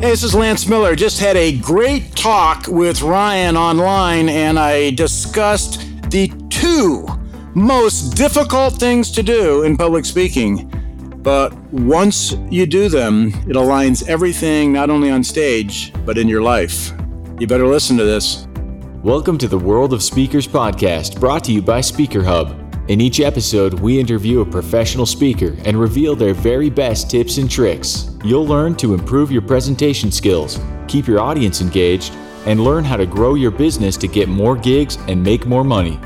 [0.00, 0.96] Hey, this is Lance Miller.
[0.96, 5.80] Just had a great talk with Ryan Foland, and I discussed
[6.10, 7.06] the two
[7.54, 10.70] most difficult things to do in public speaking.
[11.18, 16.40] But once you do them, it aligns everything not only on stage, but in your
[16.40, 16.94] life.
[17.38, 18.46] You better listen to this.
[19.02, 22.59] Welcome to the World of Speakers podcast, brought to you by SpeakerHub.
[22.90, 27.48] In each episode, we interview a professional speaker and reveal their very best tips and
[27.48, 28.10] tricks.
[28.24, 32.12] You'll learn to improve your presentation skills, keep your audience engaged,
[32.46, 36.00] and learn how to grow your business to get more gigs and make more money.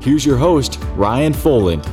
[0.00, 1.84] Here's your host, Ryan Foland.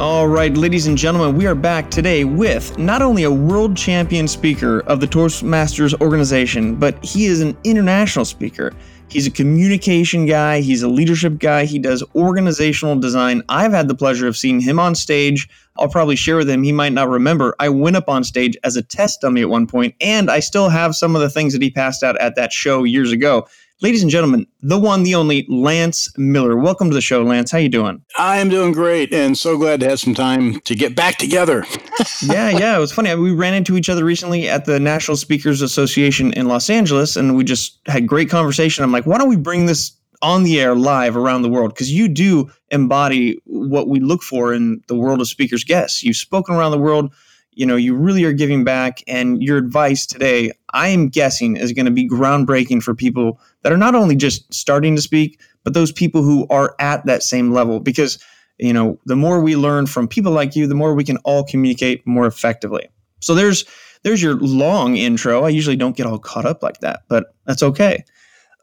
[0.00, 4.26] All right, ladies and gentlemen, we are back today with not only a world champion
[4.26, 8.72] speaker of the Toastmasters organization, but he is an international speaker.
[9.08, 13.42] He's a communication guy, he's a leadership guy, he does organizational design.
[13.48, 15.48] I've had the pleasure of seeing him on stage.
[15.76, 17.54] I'll probably share with him, he might not remember.
[17.60, 20.68] I went up on stage as a test dummy at one point, and I still
[20.68, 23.46] have some of the things that he passed out at that show years ago.
[23.84, 26.56] Ladies and gentlemen, the one, the only Lance Miller.
[26.56, 27.50] Welcome to the show, Lance.
[27.50, 28.02] How you doing?
[28.16, 31.66] I am doing great and so glad to have some time to get back together.
[32.22, 33.14] yeah, yeah, it was funny.
[33.14, 37.36] We ran into each other recently at the National Speakers Association in Los Angeles and
[37.36, 38.84] we just had great conversation.
[38.84, 41.92] I'm like, why don't we bring this on the air live around the world because
[41.92, 46.02] you do embody what we look for in the world of speakers guests.
[46.02, 47.12] You've spoken around the world
[47.56, 51.72] you know you really are giving back and your advice today i am guessing is
[51.72, 55.72] going to be groundbreaking for people that are not only just starting to speak but
[55.74, 57.80] those people who are at that same level.
[57.80, 58.22] Because
[58.58, 61.42] you know the more we learn from people like you the more we can all
[61.42, 62.88] communicate more effectively.
[63.20, 63.64] So there's
[64.04, 65.42] there's your long intro.
[65.42, 68.04] I usually don't get all caught up like that but that's okay.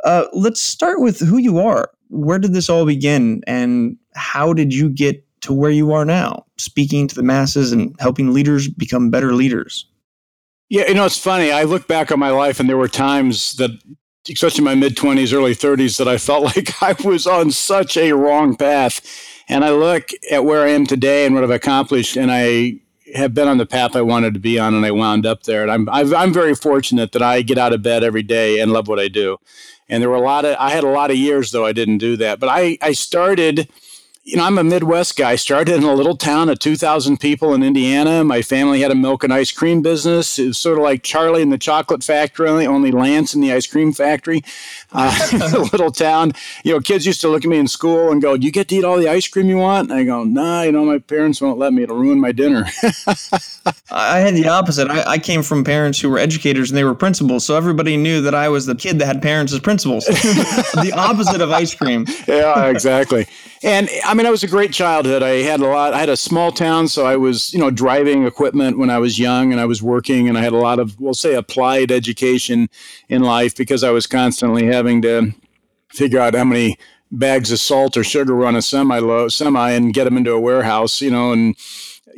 [0.06, 1.92] Uh, let's start with who you are.
[2.08, 6.46] Where did this all begin and how did you get to where you are now,
[6.58, 9.86] speaking to the masses and helping leaders become better leaders?
[10.70, 11.52] Yeah, you know, it's funny.
[11.52, 13.72] I look back on my life, and there were times that,
[14.30, 18.14] especially my mid 20s, early 30s, that I felt like I was on such a
[18.14, 19.02] wrong path.
[19.50, 22.80] And I look at where I am today and what I've accomplished, and I
[23.16, 25.64] have been on the path I wanted to be on, and I wound up there.
[25.64, 28.72] And I'm i am very fortunate that I get out of bed every day and
[28.72, 29.38] love what I do.
[29.90, 31.98] And there were a lot of I had a lot of years though I didn't
[31.98, 33.70] do that, but I I started
[34.24, 35.36] you know, I'm a Midwest guy.
[35.36, 38.24] Started in a little town of 2,000 people in Indiana.
[38.24, 40.38] My family had a milk and ice cream business.
[40.38, 43.66] It was sort of like Charlie in the chocolate factory, only Lance in the ice
[43.66, 44.44] cream factory.
[44.92, 46.34] Uh, a little town.
[46.64, 48.68] You know, kids used to look at me in school and go, "Do you get
[48.68, 51.00] to eat all the ice cream you want?" And I go, "Nah, you know, my
[51.00, 51.84] parents won't let me.
[51.84, 52.66] It'll ruin my dinner."
[53.92, 54.90] I had the opposite.
[54.90, 58.22] I, I, came from parents who were educators and they were principals, so everybody knew
[58.22, 60.06] that I was the kid that had parents as principals.
[60.06, 62.06] the opposite of ice cream.
[62.28, 63.28] yeah, exactly.
[63.64, 65.22] And I mean, it was a great childhood.
[65.22, 65.94] I had a lot.
[65.94, 69.20] I had a small town, so I was, you know, driving equipment when I was
[69.20, 72.70] young, and I was working, and I had a lot of, we'll say, applied education
[73.08, 75.34] in life because I was constantly having to
[75.90, 76.78] figure out how many
[77.12, 80.40] bags of salt or sugar run a semi low semi and get them into a
[80.40, 81.56] warehouse, you know, and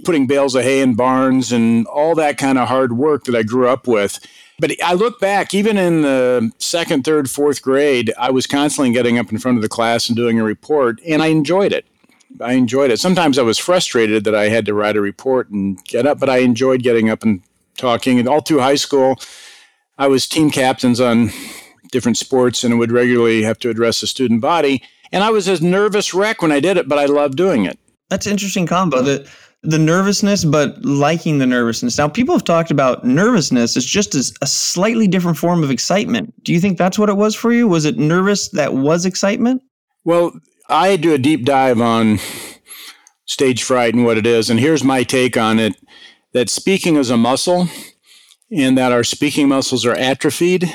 [0.05, 3.43] putting bales of hay in barns and all that kind of hard work that I
[3.43, 4.19] grew up with.
[4.59, 9.17] But I look back, even in the second, third, fourth grade, I was constantly getting
[9.17, 11.85] up in front of the class and doing a report, and I enjoyed it.
[12.39, 12.99] I enjoyed it.
[12.99, 16.29] Sometimes I was frustrated that I had to write a report and get up, but
[16.29, 17.41] I enjoyed getting up and
[17.77, 18.19] talking.
[18.19, 19.19] And all through high school,
[19.97, 21.29] I was team captains on
[21.91, 24.81] different sports and would regularly have to address the student body.
[25.11, 27.77] And I was a nervous wreck when I did it, but I loved doing it.
[28.09, 29.01] That's interesting combo.
[29.01, 29.29] The
[29.63, 31.97] the nervousness, but liking the nervousness.
[31.97, 36.33] Now, people have talked about nervousness as just as a slightly different form of excitement.
[36.43, 37.67] Do you think that's what it was for you?
[37.67, 39.61] Was it nervous that was excitement?
[40.03, 40.33] Well,
[40.69, 42.19] I do a deep dive on
[43.25, 44.49] stage fright and what it is.
[44.49, 45.75] And here's my take on it
[46.33, 47.69] that speaking is a muscle,
[48.51, 50.73] and that our speaking muscles are atrophied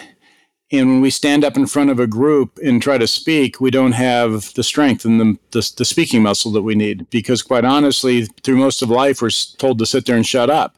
[0.71, 3.71] and when we stand up in front of a group and try to speak, we
[3.71, 7.09] don't have the strength and the, the, the, speaking muscle that we need.
[7.09, 10.77] Because quite honestly, through most of life, we're told to sit there and shut up.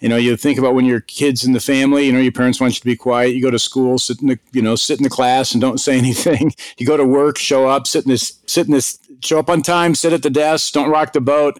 [0.00, 2.60] You know, you think about when your kids in the family, you know, your parents
[2.60, 3.34] want you to be quiet.
[3.34, 5.78] You go to school, sit in the, you know, sit in the class and don't
[5.80, 6.52] say anything.
[6.76, 9.62] You go to work, show up, sit in this, sit in this, show up on
[9.62, 11.58] time, sit at the desk, don't rock the boat.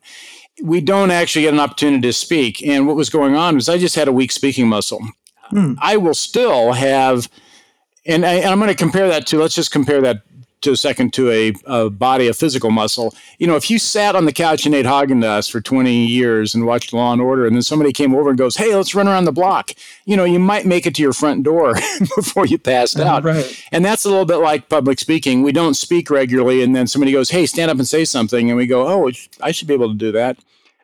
[0.62, 2.62] We don't actually get an opportunity to speak.
[2.62, 5.00] And what was going on was I just had a weak speaking muscle.
[5.48, 5.74] Hmm.
[5.80, 7.28] I will still have
[8.10, 10.22] and, I, am going to compare that to let's just compare that
[10.62, 13.14] to a second to a, a, body, of physical muscle.
[13.38, 16.54] You know, if you sat on the couch and ate Haagen Dazs for 20 years
[16.54, 19.08] and watched Law and Order, and then somebody came over and goes, "Hey, let's run
[19.08, 19.70] around the block,"
[20.04, 21.74] you know, you might make it to your front door
[22.16, 23.24] before you passed out.
[23.24, 23.64] Right.
[23.72, 25.42] And that's a little bit like public speaking.
[25.42, 28.56] We don't speak regularly, and then somebody goes, "Hey, stand up and say something," and
[28.56, 29.10] we go, "Oh,
[29.40, 30.38] I should be able to do that,"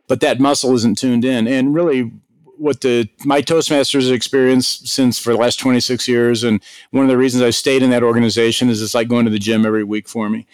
[0.08, 1.46] but that muscle isn't tuned in.
[1.46, 2.12] And really,
[2.58, 7.18] what the my Toastmasters experience since for the last 26 years, and one of the
[7.18, 10.08] reasons I've stayed in that organization is it's like going to the gym every week
[10.08, 10.46] for me,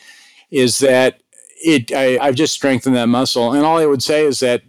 [0.51, 1.21] is that
[1.65, 3.53] it I, I've just strengthened that muscle.
[3.53, 4.63] And all I would say is that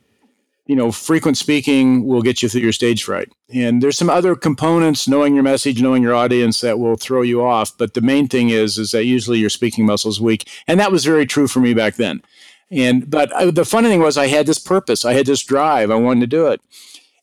[0.66, 3.30] you know, frequent speaking will get you through your stage fright.
[3.54, 7.44] And there's some other components, knowing your message, knowing your audience, that will throw you
[7.44, 7.78] off.
[7.78, 10.92] But the main thing is, is that usually your speaking muscle is weak, and that
[10.92, 12.22] was very true for me back then.
[12.72, 15.92] And but I, the funny thing was, I had this purpose, I had this drive,
[15.92, 16.62] I wanted to do it.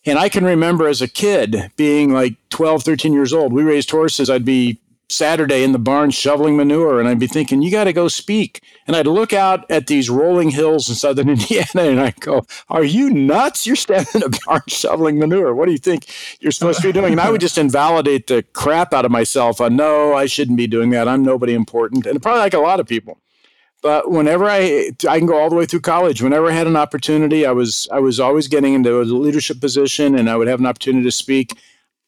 [0.06, 3.91] And I can remember as a kid being like 12, 13 years old, we raised
[3.91, 4.31] horses.
[4.31, 4.81] I'd be
[5.11, 8.62] Saturday in the barn shoveling manure, and I'd be thinking, you got to go speak.
[8.87, 12.85] And I'd look out at these rolling hills in southern Indiana, and I'd go, Are
[12.85, 13.67] you nuts?
[13.67, 15.55] You're standing in a barn shoveling manure.
[15.55, 16.06] What do you think
[16.41, 17.12] you're supposed to be doing?
[17.12, 20.67] And I would just invalidate the crap out of myself on, No, I shouldn't be
[20.67, 21.08] doing that.
[21.08, 22.06] I'm nobody important.
[22.06, 23.19] And probably like a lot of people.
[23.82, 26.77] But whenever I I can go all the way through college, whenever I had an
[26.77, 30.61] opportunity, I was I was always getting into a leadership position, and I would have
[30.61, 31.59] an opportunity to speak.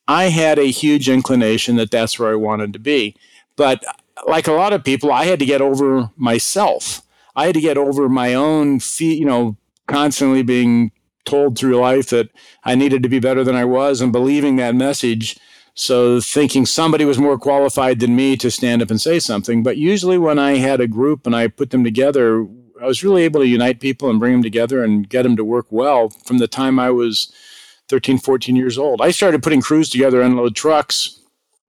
[0.08, 3.16] I had a huge inclination that that's where I wanted to be.
[3.56, 3.84] But
[4.26, 7.02] like a lot of people, I had to get over myself.
[7.34, 10.92] I had to get over my own, fee, you know, constantly being
[11.24, 12.30] told through life that
[12.64, 15.38] I needed to be better than I was and believing that message.
[15.74, 19.62] So thinking somebody was more qualified than me to stand up and say something.
[19.62, 22.46] But usually when I had a group and I put them together,
[22.80, 25.44] I was really able to unite people and bring them together and get them to
[25.44, 27.32] work well from the time I was
[27.88, 29.00] 13, 14 years old.
[29.00, 31.20] I started putting crews together, unload trucks,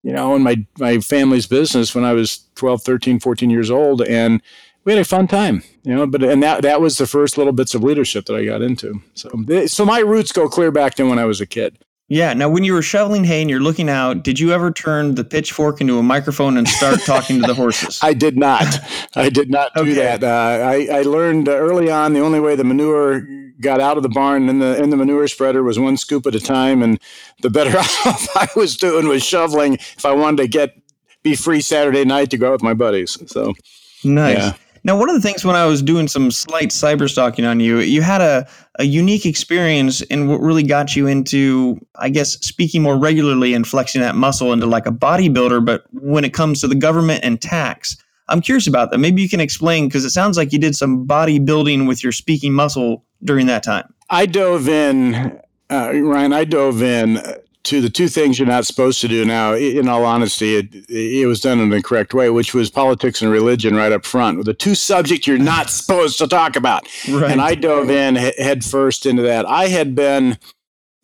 [0.04, 4.02] you know, in my, my family's business when I was 12, 13, 14 years old.
[4.02, 4.42] And
[4.84, 7.54] we had a fun time, you know, but, and that, that was the first little
[7.54, 9.02] bits of leadership that I got into.
[9.14, 11.78] So, so my roots go clear back to when I was a kid.
[12.14, 12.34] Yeah.
[12.34, 15.24] Now, when you were shoveling hay and you're looking out, did you ever turn the
[15.24, 18.00] pitchfork into a microphone and start talking to the horses?
[18.04, 18.68] I did not.
[19.16, 19.94] I did not do okay.
[19.96, 20.24] that.
[20.24, 23.28] Uh, I, I learned early on the only way the manure
[23.60, 26.36] got out of the barn in the in the manure spreader was one scoop at
[26.36, 27.00] a time, and
[27.42, 27.76] the better
[28.06, 30.76] off I was doing was shoveling if I wanted to get
[31.24, 33.18] be free Saturday night to go out with my buddies.
[33.26, 33.56] So
[34.04, 34.38] nice.
[34.38, 34.54] Yeah.
[34.86, 37.80] Now, one of the things when I was doing some slight cyber stalking on you,
[37.80, 38.48] you had a,
[38.80, 43.66] a unique experience and what really got you into, I guess, speaking more regularly and
[43.66, 45.66] flexing that muscle into like a bodybuilder.
[45.66, 47.96] But when it comes to the government and tax,
[48.28, 48.98] I'm curious about that.
[48.98, 52.52] Maybe you can explain because it sounds like you did some bodybuilding with your speaking
[52.52, 53.94] muscle during that time?
[54.10, 55.40] I dove in,
[55.70, 56.34] uh, Ryan.
[56.34, 57.22] I dove in
[57.64, 59.54] to the two things you're not supposed to do now.
[59.54, 63.32] In all honesty, it, it was done in the correct way, which was politics and
[63.32, 64.44] religion right up front.
[64.44, 66.88] The two subjects you're not supposed to talk about.
[67.10, 67.32] Right.
[67.32, 69.46] And I dove in head first into that.
[69.46, 70.38] I had been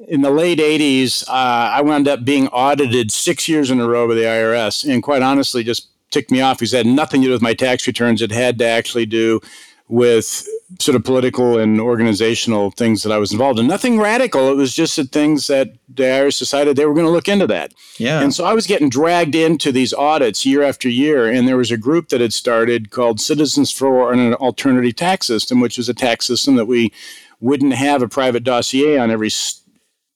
[0.08, 4.08] in the late 80s, uh, I wound up being audited six years in a row
[4.08, 4.90] by the IRS.
[4.90, 7.54] And quite honestly, just ticked me off because it had nothing to do with my
[7.54, 8.22] tax returns.
[8.22, 9.42] It had to actually do
[9.88, 13.66] with sort of political and organizational things that I was involved in.
[13.66, 14.50] Nothing radical.
[14.50, 17.48] It was just the things that the IRS decided they were going to look into
[17.48, 17.74] that.
[17.98, 18.21] Yeah.
[18.21, 21.27] And so I was getting dragged into these audits year after year.
[21.27, 25.60] And there was a group that had started called Citizens for an Alternative Tax System,
[25.60, 26.94] which was a tax system that we
[27.39, 29.31] wouldn't have a private dossier on every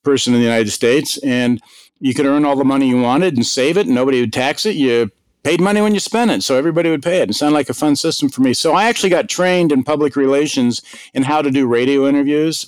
[0.03, 1.17] person in the United States.
[1.23, 1.61] And
[1.99, 4.65] you could earn all the money you wanted and save it, and nobody would tax
[4.65, 4.75] it.
[4.75, 5.09] You
[5.43, 7.29] paid money when you spent it, so everybody would pay it.
[7.29, 8.53] It sounded like a fun system for me.
[8.53, 10.81] So I actually got trained in public relations
[11.13, 12.65] in how to do radio interviews,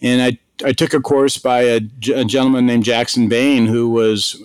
[0.00, 1.80] and I I took a course by a,
[2.14, 4.42] a gentleman named Jackson Bain who was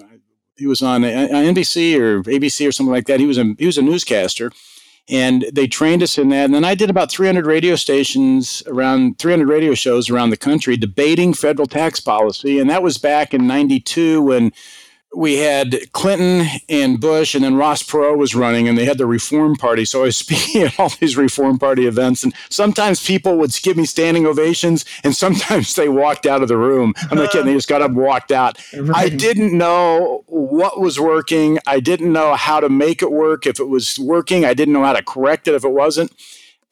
[0.57, 3.19] he was on, uh, uh, on NBC or ABC or something like that.
[3.19, 4.51] He was a he was a newscaster.
[5.09, 6.45] And they trained us in that.
[6.45, 10.77] And then I did about 300 radio stations around 300 radio shows around the country
[10.77, 12.57] debating federal tax policy.
[12.57, 14.53] And that was back in 92 when
[15.15, 19.05] we had Clinton and Bush, and then Ross Perot was running, and they had the
[19.05, 19.85] Reform Party.
[19.85, 23.77] So I was speaking at all these Reform Party events, and sometimes people would give
[23.77, 26.93] me standing ovations, and sometimes they walked out of the room.
[27.09, 28.57] I'm not kidding; they just got up and walked out.
[28.83, 29.13] Right.
[29.13, 31.57] I didn't know what was working.
[31.65, 33.45] I didn't know how to make it work.
[33.45, 36.11] If it was working, I didn't know how to correct it if it wasn't.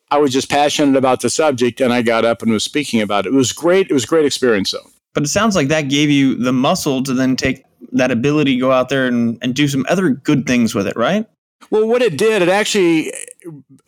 [0.09, 3.25] I was just passionate about the subject, and I got up and was speaking about
[3.25, 3.29] it.
[3.29, 3.89] It was great.
[3.89, 4.89] It was a great experience, though.
[5.13, 8.59] But it sounds like that gave you the muscle to then take that ability to
[8.59, 11.25] go out there and, and do some other good things with it, right?
[11.69, 13.13] Well, what it did, it actually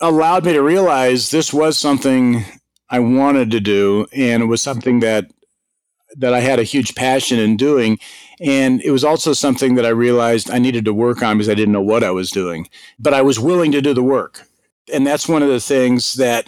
[0.00, 2.44] allowed me to realize this was something
[2.88, 5.30] I wanted to do, and it was something that
[6.16, 7.98] that I had a huge passion in doing.
[8.40, 11.54] And it was also something that I realized I needed to work on because I
[11.54, 12.68] didn't know what I was doing.
[13.00, 14.46] But I was willing to do the work.
[14.92, 16.46] And that's one of the things that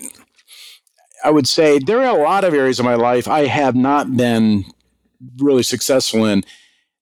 [1.24, 4.16] I would say there are a lot of areas of my life I have not
[4.16, 4.64] been
[5.38, 6.44] really successful in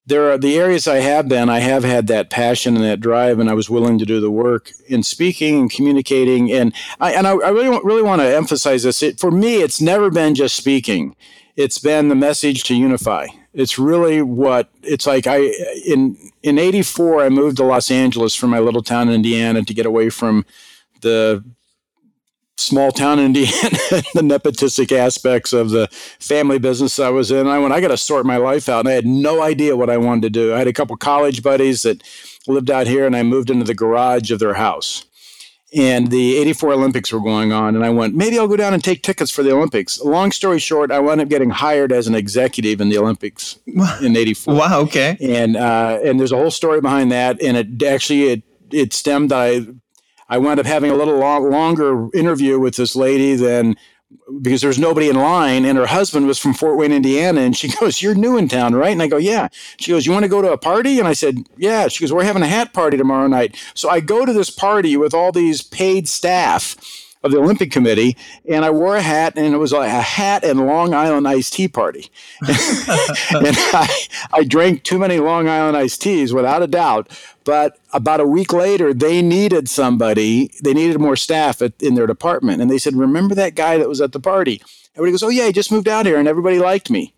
[0.07, 3.39] there are the areas I have been, I have had that passion and that drive,
[3.39, 6.53] and I was willing to do the work in speaking and communicating.
[6.53, 9.03] And I, and I, I really, really want to emphasize this.
[9.03, 11.17] It, for me, it's never been just speaking.
[11.57, 13.27] it's been the message to unify.
[13.53, 15.27] It's really what it's like.
[15.27, 15.39] I
[15.87, 19.75] in in '84, I moved to Los Angeles from my little town in Indiana to
[19.75, 20.45] get away from
[21.03, 21.45] the
[22.57, 23.53] small town Indiana,
[24.15, 25.89] the nepotistic aspects of the
[26.21, 27.47] family business I was in.
[27.47, 28.81] I went, I got to sort my life out.
[28.81, 30.55] And I had no idea what I wanted to do.
[30.55, 32.03] I had a couple college buddies that
[32.47, 35.07] lived out here, and I moved into the garage of their house
[35.75, 37.75] and the 84 Olympics were going on.
[37.75, 40.01] And I went, maybe I'll go down and take tickets for the Olympics.
[40.01, 44.17] Long story short, I wound up getting hired as an executive in the Olympics in
[44.17, 44.55] 84.
[44.55, 45.17] Wow, okay.
[45.21, 47.43] And, uh, and there's a whole story behind that.
[47.43, 49.67] And it actually, it, it stemmed, I,
[50.29, 53.77] I wound up having a little long, longer interview with this lady than
[54.41, 57.41] because there's nobody in line and her husband was from Fort Wayne, Indiana.
[57.41, 58.93] And she goes, You're new in town, right?
[58.93, 59.49] And I go, Yeah.
[59.79, 60.99] She goes, You want to go to a party?
[60.99, 61.89] And I said, Yeah.
[61.89, 63.57] She goes, We're having a hat party tomorrow night.
[63.75, 66.77] So I go to this party with all these paid staff
[67.25, 68.17] of the Olympic Committee,
[68.47, 71.55] and I wore a hat, and it was like a hat and Long Island iced
[71.55, 72.11] tea party.
[72.47, 77.11] and I, I drank too many Long Island iced teas, without a doubt.
[77.45, 80.51] But about a week later, they needed somebody.
[80.63, 83.89] They needed more staff at, in their department, and they said, "Remember that guy that
[83.89, 84.61] was at the party?"
[84.95, 87.15] Everybody goes, "Oh yeah, he just moved out here, and everybody liked me."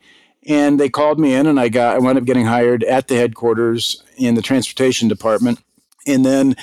[0.48, 3.16] And they called me in, and I got I wound up getting hired at the
[3.16, 5.58] headquarters in the transportation department,
[6.06, 6.54] and then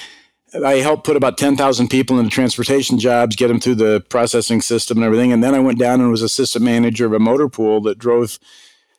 [0.64, 4.98] I helped put about 10,000 people into transportation jobs, get them through the processing system
[4.98, 5.32] and everything.
[5.32, 8.38] And then I went down and was assistant manager of a motor pool that drove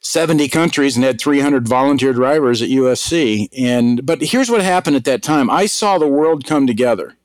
[0.00, 3.48] 70 countries and had 300 volunteer drivers at USC.
[3.56, 5.48] And but here's what happened at that time.
[5.48, 7.16] I saw the world come together.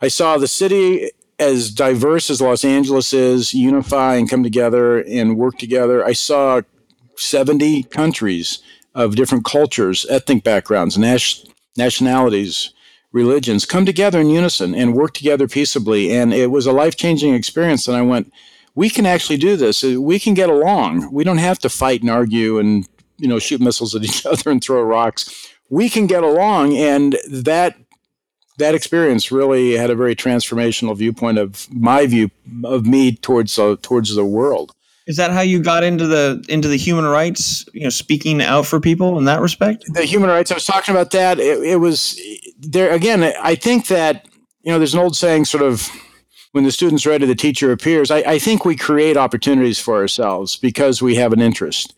[0.00, 5.36] I saw the city as diverse as Los Angeles is unify and come together and
[5.36, 6.04] work together.
[6.04, 6.62] I saw
[7.16, 8.60] 70 countries
[8.94, 11.44] of different cultures, ethnic backgrounds, nas-
[11.76, 12.72] nationalities,
[13.16, 16.12] religions come together in unison and work together peaceably.
[16.12, 17.88] And it was a life changing experience.
[17.88, 18.30] And I went,
[18.74, 19.82] we can actually do this.
[19.82, 21.10] We can get along.
[21.10, 22.86] We don't have to fight and argue and
[23.18, 25.48] you know shoot missiles at each other and throw rocks.
[25.70, 27.74] We can get along, and that
[28.58, 32.30] that experience really had a very transformational viewpoint of my view
[32.62, 34.75] of me towards uh, towards the world.
[35.06, 37.64] Is that how you got into the into the human rights?
[37.72, 39.84] You know, speaking out for people in that respect.
[39.92, 40.50] The human rights.
[40.50, 41.38] I was talking about that.
[41.38, 42.20] It, it was
[42.58, 43.22] there again.
[43.22, 44.26] I think that
[44.66, 45.88] you know, there's an old saying, sort of,
[46.50, 48.10] when the student's ready, the teacher appears.
[48.10, 51.94] I, I think we create opportunities for ourselves because we have an interest.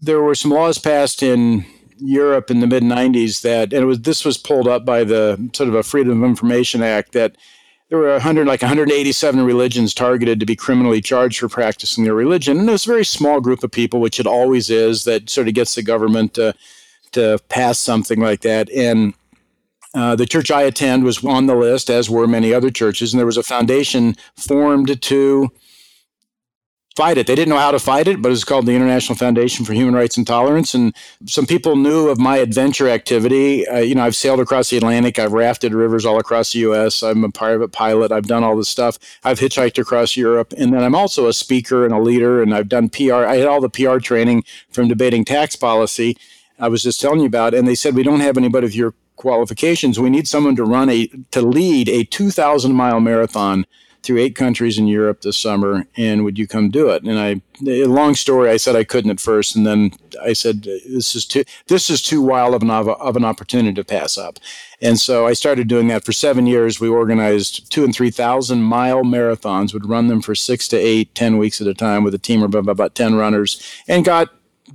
[0.00, 1.66] There were some laws passed in
[1.96, 5.50] Europe in the mid 90s that, and it was this was pulled up by the
[5.52, 7.34] sort of a Freedom of Information Act that
[7.88, 12.58] there were 100 like 187 religions targeted to be criminally charged for practicing their religion.
[12.58, 15.48] And it was a very small group of people which it always is that sort
[15.48, 16.54] of gets the government to
[17.12, 18.70] to pass something like that.
[18.70, 19.14] And
[19.94, 23.18] uh, the church I attend was on the list, as were many other churches, and
[23.18, 25.50] there was a foundation formed to
[26.98, 27.28] fight it.
[27.28, 29.94] They didn't know how to fight it, but it's called the International Foundation for Human
[29.94, 30.74] Rights and Tolerance.
[30.74, 30.92] And
[31.26, 33.64] some people knew of my adventure activity.
[33.68, 37.04] Uh, you know, I've sailed across the Atlantic, I've rafted rivers all across the U.S.,
[37.04, 38.98] I'm a private pilot, I've done all this stuff.
[39.22, 42.68] I've hitchhiked across Europe, and then I'm also a speaker and a leader, and I've
[42.68, 43.26] done PR.
[43.26, 46.16] I had all the PR training from debating tax policy.
[46.58, 48.94] I was just telling you about, and they said we don't have anybody with your
[49.14, 50.00] qualifications.
[50.00, 53.66] We need someone to run a to lead a 2,000 mile marathon
[54.02, 57.02] through eight countries in Europe this summer, and would you come do it?
[57.02, 61.14] And I, long story, I said I couldn't at first, and then I said this
[61.14, 64.38] is too this is too wild of an of an opportunity to pass up,
[64.80, 66.80] and so I started doing that for seven years.
[66.80, 71.14] We organized two and three thousand mile marathons, would run them for six to eight,
[71.14, 74.28] ten weeks at a time with a team of about ten runners, and got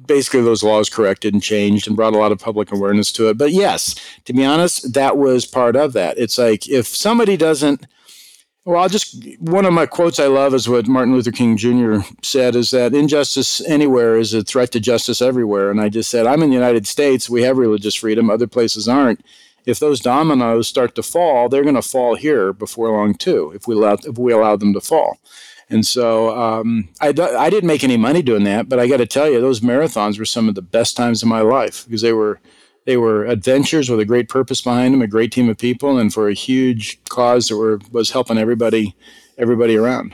[0.08, 3.38] basically those laws corrected and changed and brought a lot of public awareness to it.
[3.38, 6.18] But yes, to be honest, that was part of that.
[6.18, 7.86] It's like if somebody doesn't
[8.66, 11.98] well, I'll just one of my quotes I love is what Martin Luther King Jr.
[12.22, 15.70] said is that injustice anywhere is a threat to justice everywhere.
[15.70, 18.88] And I just said, I'm in the United States, we have religious freedom, other places
[18.88, 19.24] aren't.
[19.66, 23.68] If those dominoes start to fall, they're going to fall here before long too, if
[23.68, 25.20] we allow if we allow them to fall.
[25.70, 29.06] And so um, I, I didn't make any money doing that, but I got to
[29.06, 32.14] tell you, those marathons were some of the best times of my life because they
[32.14, 32.40] were
[32.86, 36.14] they were adventures with a great purpose behind them, a great team of people, and
[36.14, 38.96] for a huge cause that were was helping everybody
[39.38, 40.14] everybody around.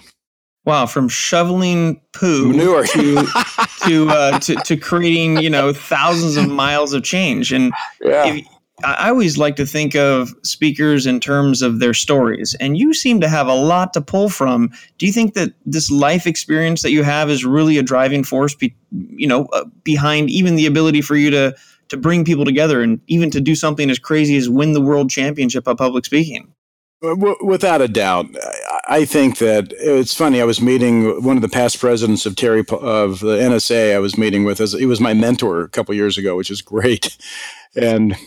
[0.66, 2.86] Wow, from shoveling poo Manure.
[2.86, 3.16] to
[3.88, 8.26] to, uh, to to creating you know thousands of miles of change, and yeah.
[8.26, 8.46] if,
[8.84, 13.20] I always like to think of speakers in terms of their stories, and you seem
[13.22, 14.72] to have a lot to pull from.
[14.98, 18.56] Do you think that this life experience that you have is really a driving force,
[18.56, 21.56] be, you know, uh, behind even the ability for you to
[21.90, 25.10] to bring people together and even to do something as crazy as win the world
[25.10, 26.54] championship of public speaking?
[27.02, 28.26] Without a doubt,
[28.90, 30.42] I think that it's funny.
[30.42, 33.96] I was meeting one of the past presidents of Terry of the NSA.
[33.96, 36.62] I was meeting with as he was my mentor a couple years ago, which is
[36.62, 37.18] great.
[37.74, 38.18] And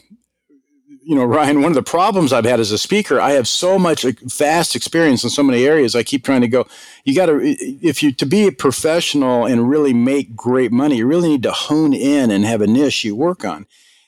[1.04, 3.78] you know, Ryan, one of the problems I've had as a speaker, I have so
[3.78, 5.96] much vast experience in so many areas.
[5.96, 6.66] I keep trying to go.
[7.04, 11.06] You got to, if you to be a professional and really make great money, you
[11.06, 13.66] really need to hone in and have a niche you work on.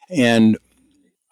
[0.09, 0.57] And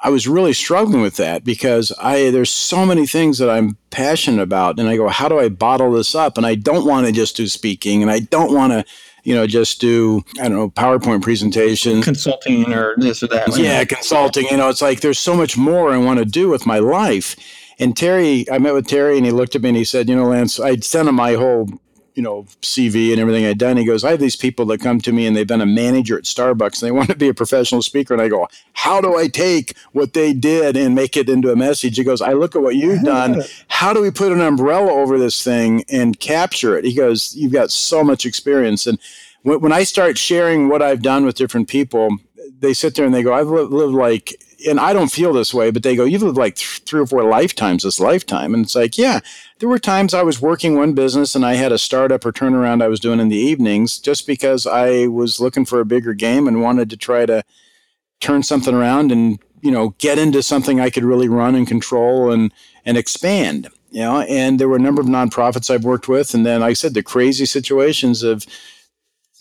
[0.00, 4.42] I was really struggling with that because I there's so many things that I'm passionate
[4.42, 6.36] about, and I go, how do I bottle this up?
[6.36, 8.84] And I don't want to just do speaking, and I don't want to,
[9.22, 13.56] you know, just do I don't know PowerPoint presentations, consulting or this or that.
[13.56, 14.46] Yeah, consulting.
[14.50, 17.36] You know, it's like there's so much more I want to do with my life.
[17.78, 20.16] And Terry, I met with Terry, and he looked at me and he said, "You
[20.16, 21.68] know, Lance, I'd sent him my whole
[22.14, 23.76] you know CV and everything I'd done.
[23.76, 26.16] He goes, I have these people that come to me and they've been a manager
[26.16, 28.14] at Starbucks and they want to be a professional speaker.
[28.14, 31.56] And I go, how do I take what they did and make it into a
[31.56, 31.96] message?
[31.96, 33.42] He goes, I look at what you've done.
[33.68, 36.84] How do we put an umbrella over this thing and capture it?
[36.84, 38.86] He goes, you've got so much experience.
[38.86, 38.98] And
[39.42, 42.16] when, I start sharing what I've done with different people,
[42.58, 44.34] they sit there and they go, I've lived, lived like
[44.66, 47.06] and I don't feel this way, but they go, you've lived like th- three or
[47.06, 48.54] four lifetimes this lifetime.
[48.54, 49.20] And it's like, yeah,
[49.58, 52.82] there were times I was working one business and I had a startup or turnaround
[52.82, 56.48] I was doing in the evenings just because I was looking for a bigger game
[56.48, 57.44] and wanted to try to
[58.20, 62.30] turn something around and, you know, get into something I could really run and control
[62.30, 62.52] and,
[62.84, 63.68] and expand.
[63.90, 66.32] You know, and there were a number of nonprofits I've worked with.
[66.32, 68.46] And then, like I said, the crazy situations of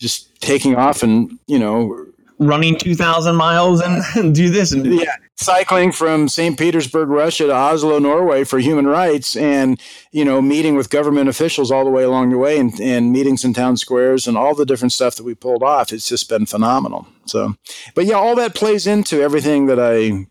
[0.01, 2.05] just taking off and, you know,
[2.41, 4.71] running 2,000 miles and do this.
[4.71, 6.57] And yeah, cycling from St.
[6.57, 9.79] Petersburg, Russia to Oslo, Norway for human rights and,
[10.11, 13.45] you know, meeting with government officials all the way along the way and, and meetings
[13.45, 15.93] in town squares and all the different stuff that we pulled off.
[15.93, 17.07] It's just been phenomenal.
[17.25, 17.55] So,
[17.93, 20.27] but yeah, all that plays into everything that I,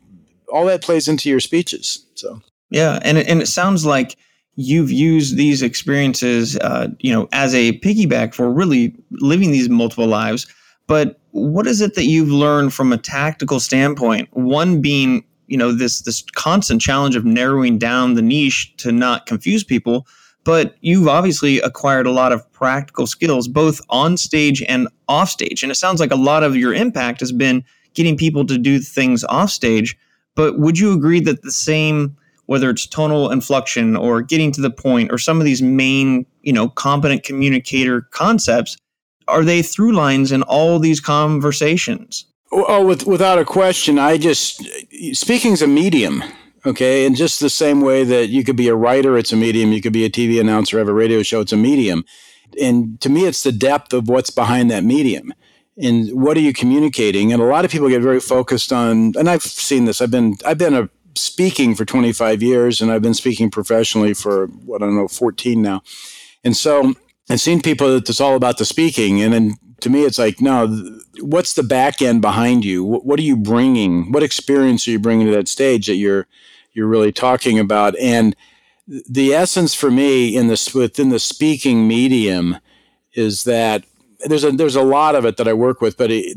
[0.53, 2.07] all that plays into your speeches.
[2.17, 2.99] So, yeah.
[3.03, 4.17] And, and it sounds like,
[4.57, 10.07] you've used these experiences, uh, you know, as a piggyback for really living these multiple
[10.07, 10.47] lives.
[10.91, 14.29] But what is it that you've learned from a tactical standpoint?
[14.33, 19.25] One being, you know, this this constant challenge of narrowing down the niche to not
[19.25, 20.05] confuse people,
[20.43, 25.63] but you've obviously acquired a lot of practical skills both on stage and off stage.
[25.63, 27.63] And it sounds like a lot of your impact has been
[27.95, 29.97] getting people to do things off stage.
[30.35, 34.73] But would you agree that the same whether it's tonal inflection or getting to the
[34.73, 38.77] point or some of these main, you know, competent communicator concepts
[39.31, 42.27] are they through lines in all these conversations?
[42.53, 43.99] Oh, oh, with, without a question.
[43.99, 44.63] I just
[45.13, 46.23] speaking's a medium,
[46.67, 49.73] okay, and just the same way that you could be a writer, it's a medium.
[49.73, 52.05] You could be a TV announcer, have a radio show, it's a medium.
[52.61, 55.33] And to me, it's the depth of what's behind that medium
[55.81, 57.33] and what are you communicating.
[57.33, 60.01] And a lot of people get very focused on, and I've seen this.
[60.01, 64.47] I've been I've been a speaking for 25 years, and I've been speaking professionally for
[64.47, 65.83] what I don't know 14 now.
[66.45, 66.95] And so
[67.31, 70.41] I've seen people that it's all about the speaking, and then to me, it's like,
[70.41, 70.67] no,
[71.21, 72.83] what's the back end behind you?
[72.85, 74.11] What are you bringing?
[74.11, 76.27] What experience are you bringing to that stage that you're
[76.73, 77.97] you're really talking about?
[77.99, 78.35] And
[79.09, 82.57] the essence for me in this within the speaking medium
[83.15, 83.85] is that
[84.27, 86.37] there's a there's a lot of it that I work with, but it,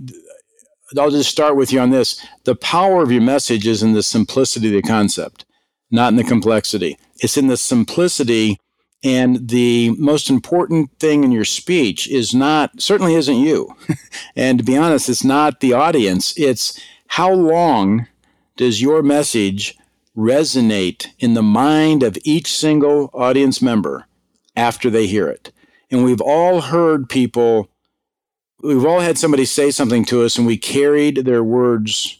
[0.96, 2.24] I'll just start with you on this.
[2.44, 5.44] The power of your message is in the simplicity of the concept,
[5.90, 7.00] not in the complexity.
[7.18, 8.60] It's in the simplicity
[9.04, 13.76] and the most important thing in your speech is not, certainly isn't you.
[14.36, 16.34] and to be honest, it's not the audience.
[16.38, 18.08] It's how long
[18.56, 19.78] does your message
[20.16, 24.06] resonate in the mind of each single audience member
[24.56, 25.52] after they hear it?
[25.92, 27.70] And we've all heard people,
[28.62, 32.20] we've all had somebody say something to us and we carried their words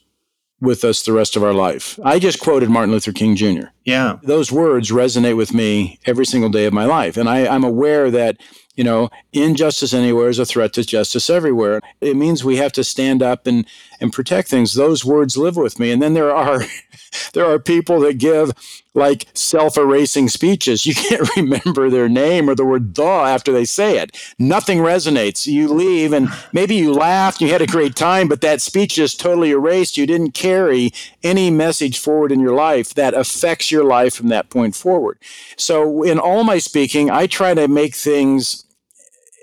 [0.60, 2.00] with us the rest of our life.
[2.04, 3.68] I just quoted Martin Luther King Jr.
[3.86, 4.18] Yeah.
[4.24, 7.18] Those words resonate with me every single day of my life.
[7.18, 8.38] And I, I'm aware that,
[8.76, 11.82] you know, injustice anywhere is a threat to justice everywhere.
[12.00, 13.66] It means we have to stand up and,
[14.00, 14.74] and protect things.
[14.74, 15.92] Those words live with me.
[15.92, 16.62] And then there are
[17.34, 18.54] there are people that give
[18.94, 20.86] like self-erasing speeches.
[20.86, 24.16] You can't remember their name or the word the after they say it.
[24.40, 25.46] Nothing resonates.
[25.46, 29.16] You leave and maybe you laughed, you had a great time, but that speech is
[29.16, 29.98] totally erased.
[29.98, 30.92] You didn't carry
[31.24, 35.18] any message forward in your life that affects your life from that point forward.
[35.58, 38.64] So in all my speaking, I try to make things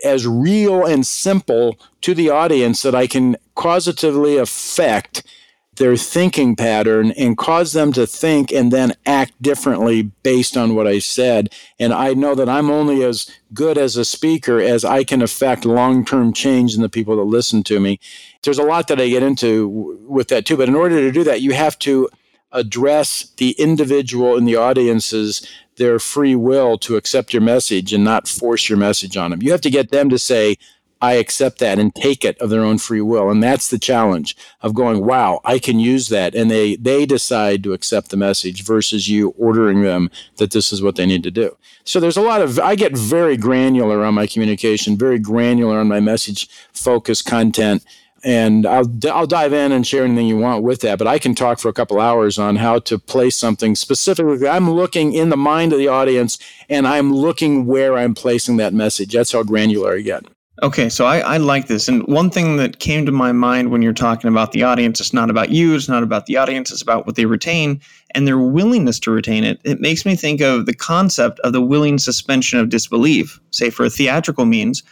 [0.02, 5.22] as real and simple to the audience that I can causatively affect
[5.80, 10.86] their thinking pattern and cause them to think and then act differently based on what
[10.86, 11.54] I said.
[11.78, 15.64] And I know that I'm only as good as a speaker as I can affect
[15.64, 17.98] long term change in the people that listen to me.
[18.42, 19.68] There's a lot that I get into
[20.06, 22.10] with that too, but in order to do that, you have to
[22.52, 28.28] address the individual in the audience's their free will to accept your message and not
[28.28, 29.42] force your message on them.
[29.42, 30.56] You have to get them to say,
[31.02, 33.30] I accept that and take it of their own free will.
[33.30, 36.34] And that's the challenge of going, wow, I can use that.
[36.34, 40.82] And they, they decide to accept the message versus you ordering them that this is
[40.82, 41.56] what they need to do.
[41.84, 45.88] So there's a lot of, I get very granular on my communication, very granular on
[45.88, 47.82] my message focus content.
[48.22, 50.98] And I'll, I'll dive in and share anything you want with that.
[50.98, 54.46] But I can talk for a couple hours on how to place something specifically.
[54.46, 58.74] I'm looking in the mind of the audience and I'm looking where I'm placing that
[58.74, 59.12] message.
[59.12, 60.24] That's how granular I get.
[60.62, 61.88] Okay, so I, I, like this.
[61.88, 65.14] And one thing that came to my mind when you're talking about the audience, it's
[65.14, 67.80] not about you, it's not about the audience, it's about what they retain
[68.14, 69.58] and their willingness to retain it.
[69.64, 73.86] It makes me think of the concept of the willing suspension of disbelief, say for
[73.86, 74.82] a theatrical means.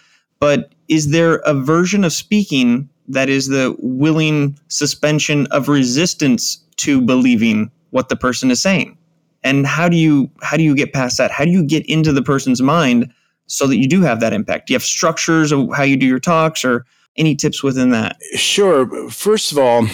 [0.40, 7.00] But is there a version of speaking that is the willing suspension of resistance to
[7.00, 8.96] believing what the person is saying?
[9.44, 11.30] And how do you how do you get past that?
[11.30, 13.12] How do you get into the person's mind
[13.46, 14.66] so that you do have that impact?
[14.66, 16.84] Do you have structures of how you do your talks or
[17.16, 18.16] any tips within that?
[18.34, 19.10] Sure.
[19.10, 19.86] First of all,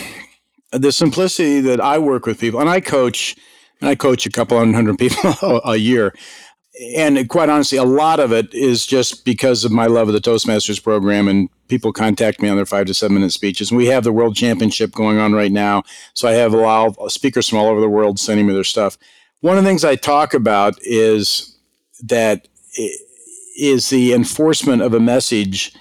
[0.72, 3.36] the simplicity that I work with people, and I coach,
[3.80, 6.14] and I coach a couple hundred people a year.
[6.96, 10.20] And quite honestly, a lot of it is just because of my love of the
[10.20, 13.70] Toastmasters program, and people contact me on their five to seven minute speeches.
[13.70, 15.84] And we have the World Championship going on right now,
[16.14, 18.64] so I have a lot of speakers from all over the world sending me their
[18.64, 18.98] stuff.
[19.40, 21.56] One of the things I talk about is
[22.02, 22.48] that
[23.56, 25.72] is the enforcement of a message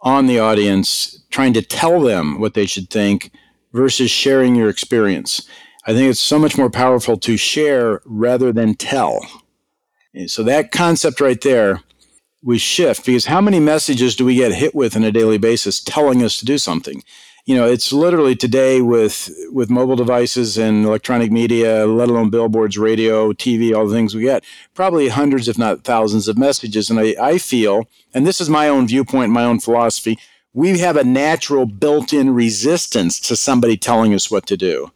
[0.00, 3.30] on the audience, trying to tell them what they should think
[3.72, 5.46] versus sharing your experience.
[5.86, 9.24] I think it's so much more powerful to share rather than tell.
[10.26, 11.82] So that concept right there,
[12.42, 15.80] we shift because how many messages do we get hit with on a daily basis
[15.80, 17.02] telling us to do something?
[17.46, 22.78] you know, it's literally today with with mobile devices and electronic media, let alone billboards,
[22.78, 24.44] radio, TV, all the things we get,
[24.74, 26.90] probably hundreds, if not thousands, of messages.
[26.90, 30.18] And I, I feel, and this is my own viewpoint, my own philosophy,
[30.52, 34.90] we have a natural built-in resistance to somebody telling us what to do.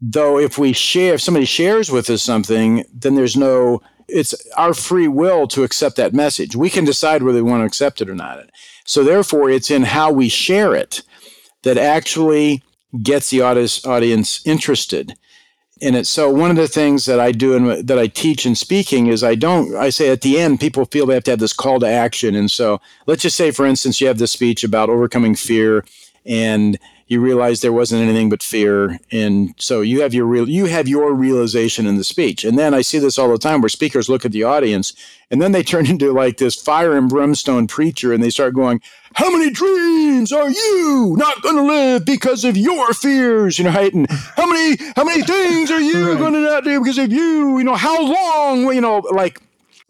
[0.00, 4.74] Though if we share, if somebody shares with us something, then there's no it's our
[4.74, 6.56] free will to accept that message.
[6.56, 8.50] We can decide whether we want to accept it or not.
[8.84, 11.02] So therefore, it's in how we share it
[11.62, 12.62] that actually
[13.02, 15.14] gets the audience interested
[15.80, 16.06] in it.
[16.06, 19.24] So one of the things that I do and that I teach in speaking is
[19.24, 21.80] I don't I say at the end people feel they have to have this call
[21.80, 22.36] to action.
[22.36, 25.84] And so let's just say for instance you have this speech about overcoming fear
[26.24, 28.98] and you realize there wasn't anything but fear.
[29.10, 32.44] And so you have your real you have your realization in the speech.
[32.44, 34.94] And then i see this all the time where speakers look at the audience
[35.30, 38.80] and then they turn into like this fire and brimstone preacher and they start going
[39.14, 43.58] how many dreams are you not going to live because of your fears?
[43.58, 43.92] You know right?
[43.92, 46.18] And how many how many things are you right.
[46.18, 47.58] going to not do because of you?
[47.58, 49.40] You know how long you know like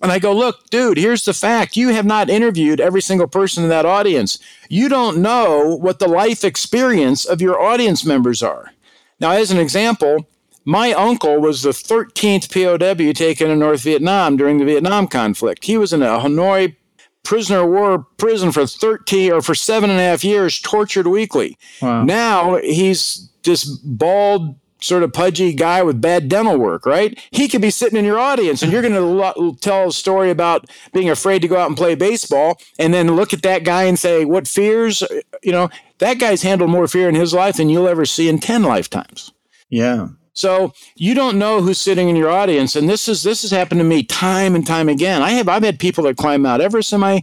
[0.03, 1.77] and I go, look, dude, here's the fact.
[1.77, 4.38] You have not interviewed every single person in that audience.
[4.69, 8.73] You don't know what the life experience of your audience members are.
[9.21, 10.27] Now, as an example,
[10.65, 15.65] my uncle was the 13th POW taken in North Vietnam during the Vietnam conflict.
[15.65, 16.77] He was in a Hanoi
[17.23, 21.57] prisoner of war prison for 13 or for seven and a half years, tortured weekly.
[21.81, 22.05] Wow.
[22.05, 27.18] Now he's this bald, sort of pudgy guy with bad dental work, right?
[27.31, 30.31] He could be sitting in your audience and you're going to lo- tell a story
[30.31, 33.85] about being afraid to go out and play baseball and then look at that guy
[33.85, 35.03] and say, what fears,
[35.42, 38.38] you know, that guy's handled more fear in his life than you'll ever see in
[38.38, 39.33] 10 lifetimes.
[39.68, 40.09] Yeah.
[40.35, 43.81] So you don't know who's sitting in your audience, and this is this has happened
[43.81, 45.21] to me time and time again.
[45.21, 47.23] I have I've had people that climb Mount Everest in my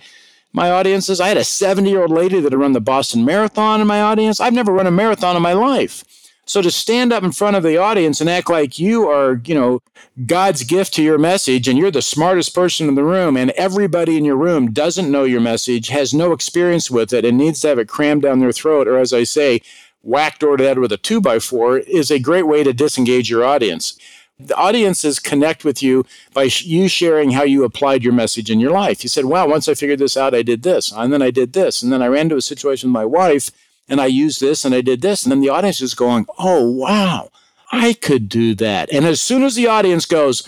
[0.53, 1.19] my audiences.
[1.19, 4.01] I had a 70 year old lady that had run the Boston Marathon in my
[4.01, 4.39] audience.
[4.39, 6.03] I've never run a marathon in my life.
[6.49, 9.53] So to stand up in front of the audience and act like you are, you
[9.53, 9.83] know,
[10.25, 14.17] God's gift to your message and you're the smartest person in the room and everybody
[14.17, 17.67] in your room doesn't know your message, has no experience with it and needs to
[17.67, 19.61] have it crammed down their throat or as I say,
[20.01, 23.29] whacked over the head with a two by four is a great way to disengage
[23.29, 23.95] your audience.
[24.39, 28.59] The audiences connect with you by sh- you sharing how you applied your message in
[28.59, 29.03] your life.
[29.03, 31.53] You said, wow, once I figured this out, I did this, and then I did
[31.53, 33.51] this, and then I ran into a situation with my wife
[33.89, 35.23] and I used this and I did this.
[35.23, 37.29] And then the audience is going, oh, wow,
[37.71, 38.91] I could do that.
[38.93, 40.47] And as soon as the audience goes,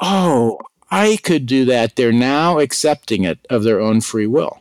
[0.00, 0.58] oh,
[0.90, 4.60] I could do that, they're now accepting it of their own free will.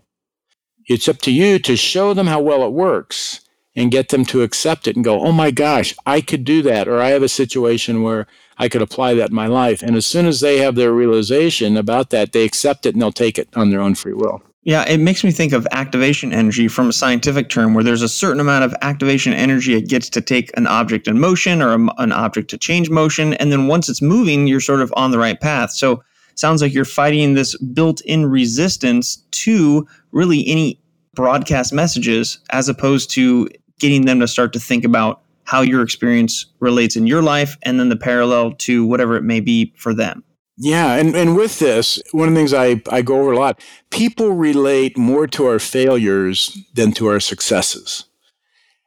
[0.88, 3.41] It's up to you to show them how well it works
[3.75, 6.88] and get them to accept it and go, oh my gosh, I could do that.
[6.88, 9.81] Or I have a situation where I could apply that in my life.
[9.81, 13.12] And as soon as they have their realization about that, they accept it and they'll
[13.12, 14.43] take it on their own free will.
[14.65, 18.08] Yeah, it makes me think of activation energy from a scientific term where there's a
[18.08, 21.88] certain amount of activation energy it gets to take an object in motion or a,
[21.97, 23.34] an object to change motion.
[23.36, 25.71] And then once it's moving, you're sort of on the right path.
[25.71, 26.02] So
[26.36, 30.80] sounds like you're fighting this built-in resistance to really any
[31.13, 33.49] broadcast messages as opposed to
[33.80, 37.82] getting them to start to think about how your experience relates in your life and
[37.82, 40.23] then the parallel to whatever it may be for them.
[40.57, 43.59] Yeah, and, and with this, one of the things I, I go over a lot,
[43.89, 48.05] people relate more to our failures than to our successes.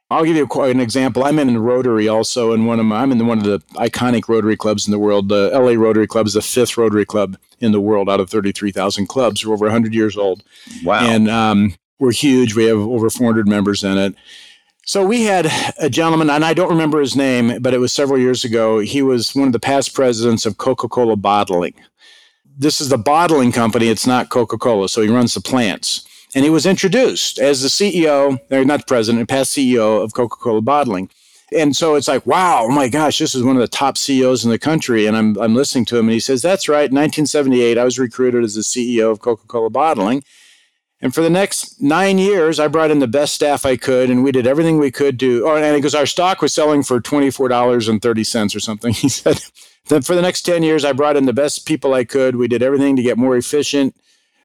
[0.09, 1.25] I'll give you quite an example.
[1.25, 4.55] I'm in Rotary also, and one of my, I'm in one of the iconic Rotary
[4.55, 5.27] clubs in the world.
[5.27, 9.07] The LA Rotary Club is the fifth Rotary Club in the world out of 33,000
[9.07, 9.45] clubs.
[9.45, 10.43] We're over 100 years old.
[10.85, 11.05] Wow.
[11.05, 12.55] And um, we're huge.
[12.55, 14.15] We have over 400 members in it.
[14.87, 18.17] So we had a gentleman, and I don't remember his name, but it was several
[18.17, 18.79] years ago.
[18.79, 21.73] He was one of the past presidents of Coca Cola Bottling.
[22.57, 26.07] This is the bottling company, it's not Coca Cola, so he runs the plants.
[26.33, 30.37] And he was introduced as the CEO, or not the president, past CEO of Coca
[30.37, 31.09] Cola Bottling.
[31.51, 34.45] And so it's like, wow, oh my gosh, this is one of the top CEOs
[34.45, 35.05] in the country.
[35.05, 36.89] And I'm, I'm listening to him, and he says, That's right.
[36.89, 40.23] In 1978, I was recruited as the CEO of Coca Cola Bottling.
[40.99, 44.23] And for the next nine years, I brought in the best staff I could, and
[44.23, 45.47] we did everything we could do.
[45.47, 48.93] Oh, and because our stock was selling for twenty-four dollars and thirty cents or something,
[48.93, 49.39] he said.
[49.89, 52.35] Then for the next ten years, I brought in the best people I could.
[52.35, 53.95] We did everything to get more efficient,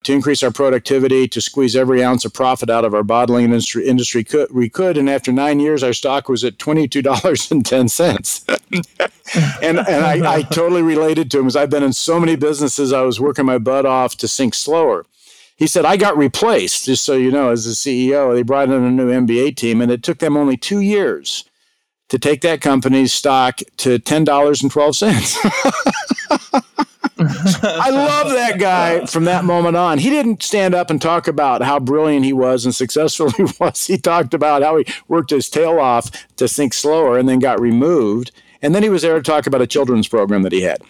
[0.04, 3.88] to increase our productivity, to squeeze every ounce of profit out of our bottling industry.
[3.88, 7.64] Industry could, we could, and after nine years, our stock was at twenty-two dollars and
[7.64, 8.44] ten cents.
[9.62, 12.92] and and I, I totally related to him because I've been in so many businesses.
[12.92, 15.06] I was working my butt off to sink slower
[15.56, 18.34] he said, I got replaced, just so you know, as the CEO.
[18.34, 21.44] They brought in a new MBA team, and it took them only two years
[22.08, 26.62] to take that company's stock to $10.12.
[27.18, 29.98] I love that guy from that moment on.
[29.98, 33.86] He didn't stand up and talk about how brilliant he was and successful he was.
[33.86, 37.60] He talked about how he worked his tail off to think slower and then got
[37.60, 38.32] removed.
[38.60, 40.82] And then he was there to talk about a children's program that he had.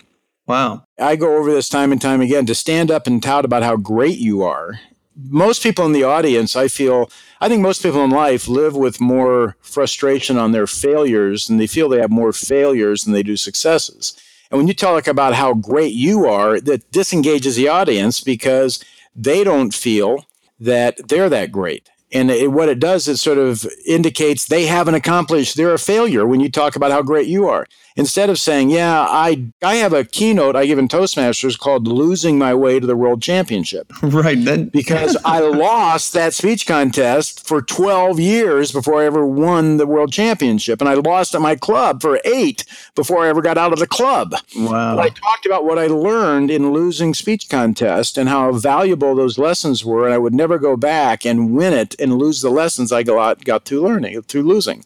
[0.47, 0.85] Wow.
[0.99, 3.77] I go over this time and time again to stand up and tout about how
[3.77, 4.81] great you are.
[5.15, 9.01] Most people in the audience, I feel, I think most people in life live with
[9.01, 13.37] more frustration on their failures and they feel they have more failures than they do
[13.37, 14.15] successes.
[14.51, 18.83] And when you talk about how great you are, that disengages the audience because
[19.15, 20.27] they don't feel
[20.59, 21.89] that they're that great.
[22.11, 26.27] And it, what it does, it sort of indicates they haven't accomplished, they're a failure
[26.27, 29.93] when you talk about how great you are instead of saying, "Yeah, I I have
[29.93, 34.45] a keynote I give in Toastmasters called Losing My Way to the World Championship." Right.
[34.45, 39.87] Then because I lost that speech contest for 12 years before I ever won the
[39.87, 43.73] world championship and I lost at my club for 8 before I ever got out
[43.73, 44.35] of the club.
[44.57, 44.99] Wow.
[44.99, 49.85] I talked about what I learned in losing speech contest and how valuable those lessons
[49.85, 53.03] were and I would never go back and win it and lose the lessons I
[53.03, 54.85] got got through learning, through losing.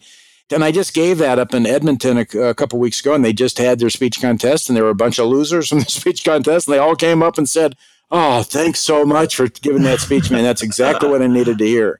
[0.52, 3.32] And I just gave that up in Edmonton a, a, couple weeks ago, and they
[3.32, 6.24] just had their speech contest, and there were a bunch of losers from the speech
[6.24, 7.74] contest, and they all came up and said,
[8.11, 10.44] "Oh, thanks so much for giving that speech, man.
[10.44, 11.98] That's exactly what I needed to hear."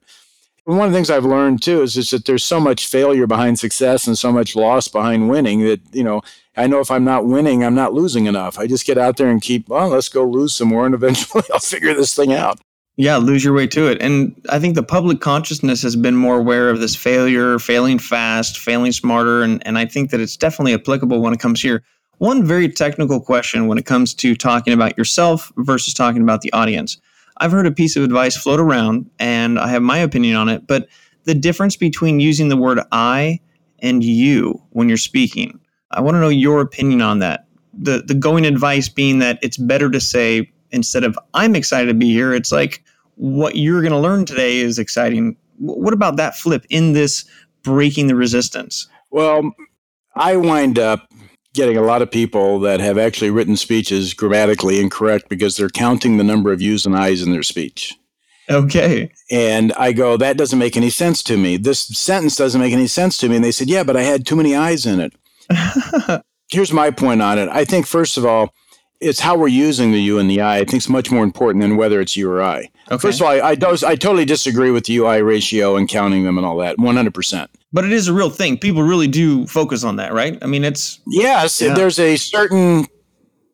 [0.65, 3.27] And one of the things I've learned too is just that there's so much failure
[3.27, 6.21] behind success and so much loss behind winning that you know
[6.57, 8.57] I know if I'm not winning, I'm not losing enough.
[8.57, 11.43] I just get out there and keep, well, let's go lose some more, and eventually
[11.53, 12.59] I'll figure this thing out.
[12.99, 14.01] Yeah, lose your way to it.
[14.01, 18.57] And I think the public consciousness has been more aware of this failure, failing fast,
[18.57, 19.43] failing smarter.
[19.43, 21.83] And, and I think that it's definitely applicable when it comes here.
[22.17, 26.51] One very technical question when it comes to talking about yourself versus talking about the
[26.53, 26.97] audience.
[27.37, 30.65] I've heard a piece of advice float around and I have my opinion on it,
[30.65, 30.87] but
[31.25, 33.39] the difference between using the word I
[33.77, 35.59] and you when you're speaking.
[35.91, 37.45] I want to know your opinion on that.
[37.79, 41.93] The the going advice being that it's better to say instead of I'm excited to
[41.93, 42.83] be here, it's like
[43.17, 45.35] what you're going to learn today is exciting.
[45.59, 47.25] What about that flip in this
[47.63, 48.87] breaking the resistance?
[49.11, 49.51] Well,
[50.15, 51.11] I wind up
[51.53, 56.17] getting a lot of people that have actually written speeches grammatically incorrect because they're counting
[56.17, 57.95] the number of U's and I's in their speech.
[58.49, 59.11] Okay.
[59.29, 61.57] And I go, that doesn't make any sense to me.
[61.57, 63.35] This sentence doesn't make any sense to me.
[63.35, 66.23] And they said, yeah, but I had too many I's in it.
[66.49, 67.49] Here's my point on it.
[67.49, 68.53] I think, first of all,
[68.99, 70.57] it's how we're using the U and the I.
[70.57, 72.69] I think it's much more important than whether it's U or I.
[72.89, 72.97] Okay.
[72.97, 76.23] First of all, I, I, does, I totally disagree with the UI ratio and counting
[76.23, 77.47] them and all that, 100%.
[77.73, 78.57] But it is a real thing.
[78.57, 80.37] People really do focus on that, right?
[80.41, 80.99] I mean, it's.
[81.07, 81.73] Yes, yeah.
[81.73, 82.85] there's a certain.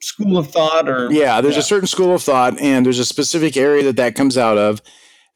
[0.01, 1.11] School of thought, or.
[1.11, 1.61] Yeah, there's yeah.
[1.61, 4.81] a certain school of thought, and there's a specific area that that comes out of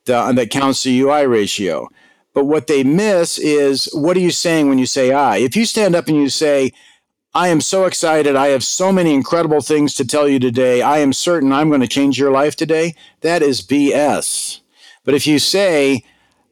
[0.05, 1.87] the, uh, that counts the UI ratio.
[2.33, 5.37] But what they miss is what are you saying when you say I?
[5.37, 6.71] If you stand up and you say,
[7.37, 8.35] I am so excited.
[8.35, 10.81] I have so many incredible things to tell you today.
[10.81, 12.95] I am certain I'm going to change your life today.
[13.21, 14.61] That is BS.
[15.05, 16.03] But if you say,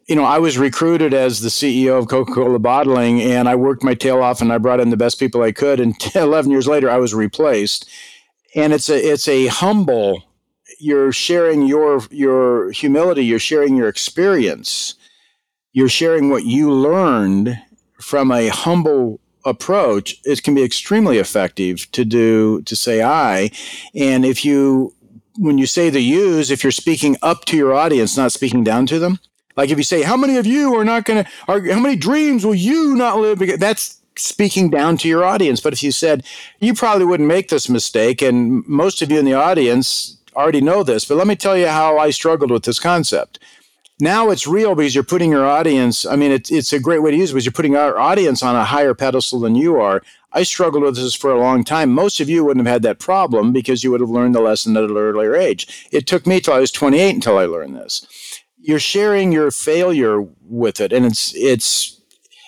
[0.06, 3.82] you know, I was recruited as the CEO of Coca Cola Bottling and I worked
[3.84, 5.80] my tail off and I brought in the best people I could.
[5.80, 7.90] And 11 years later, I was replaced.
[8.54, 10.22] and it's a it's a humble.
[10.80, 13.26] You're sharing your your humility.
[13.26, 14.94] You're sharing your experience.
[15.74, 17.60] You're sharing what you learned
[18.00, 20.18] from a humble approach.
[20.24, 23.52] It can be extremely effective to do to say I,
[23.94, 24.94] and if you
[25.38, 28.86] when you say the yous, if you're speaking up to your audience, not speaking down
[28.88, 29.20] to them.
[29.58, 31.30] Like if you say, "How many of you are not going to?
[31.48, 35.60] How many dreams will you not live?" That's speaking down to your audience.
[35.60, 36.24] But if you said,
[36.60, 40.84] "You probably wouldn't make this mistake," and most of you in the audience already know
[40.84, 43.40] this, but let me tell you how I struggled with this concept.
[44.00, 46.06] Now it's real because you're putting your audience.
[46.06, 48.44] I mean, it's it's a great way to use it because you're putting our audience
[48.44, 50.02] on a higher pedestal than you are.
[50.34, 51.94] I struggled with this for a long time.
[51.94, 54.76] Most of you wouldn't have had that problem because you would have learned the lesson
[54.76, 55.88] at an earlier age.
[55.94, 58.06] It took me till I was 28 until I learned this
[58.66, 62.02] you're sharing your failure with it and it's it's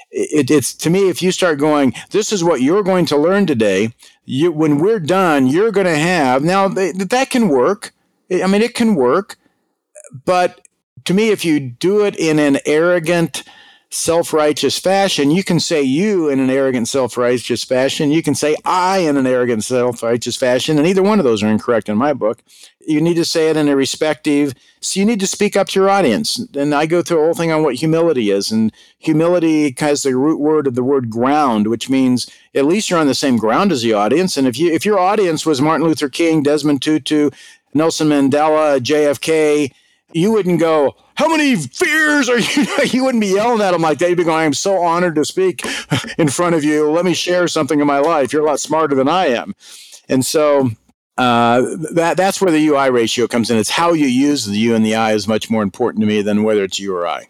[0.10, 3.46] it, it's to me if you start going this is what you're going to learn
[3.46, 3.94] today
[4.26, 7.94] you when we're done you're going to have now that can work
[8.32, 9.38] i mean it can work
[10.26, 10.67] but
[11.08, 13.44] to me if you do it in an arrogant
[13.90, 15.32] self righteous fashion.
[15.32, 18.12] You can say you in an arrogant, self righteous fashion.
[18.12, 20.78] You can say I in an arrogant, self righteous fashion.
[20.78, 22.44] And either one of those are incorrect in my book.
[22.86, 25.80] You need to say it in a respective, so you need to speak up to
[25.80, 26.40] your audience.
[26.54, 28.52] And I go through a whole thing on what humility is.
[28.52, 33.00] And humility has the root word of the word ground, which means at least you're
[33.00, 34.36] on the same ground as the audience.
[34.36, 37.30] And if you if your audience was Martin Luther King, Desmond Tutu,
[37.74, 39.72] Nelson Mandela, JFK,
[40.14, 42.68] you wouldn't go, how many fears are you?
[42.86, 44.10] you wouldn't be yelling at them like that.
[44.10, 45.66] You'd be going, I'm so honored to speak
[46.18, 46.90] in front of you.
[46.90, 48.32] Let me share something in my life.
[48.32, 49.56] You're a lot smarter than I am.
[50.10, 50.70] And so
[51.18, 51.62] uh,
[51.94, 53.58] that that's where the UI ratio comes in.
[53.58, 56.22] It's how you use the U and the I is much more important to me
[56.22, 57.26] than whether it's you or I.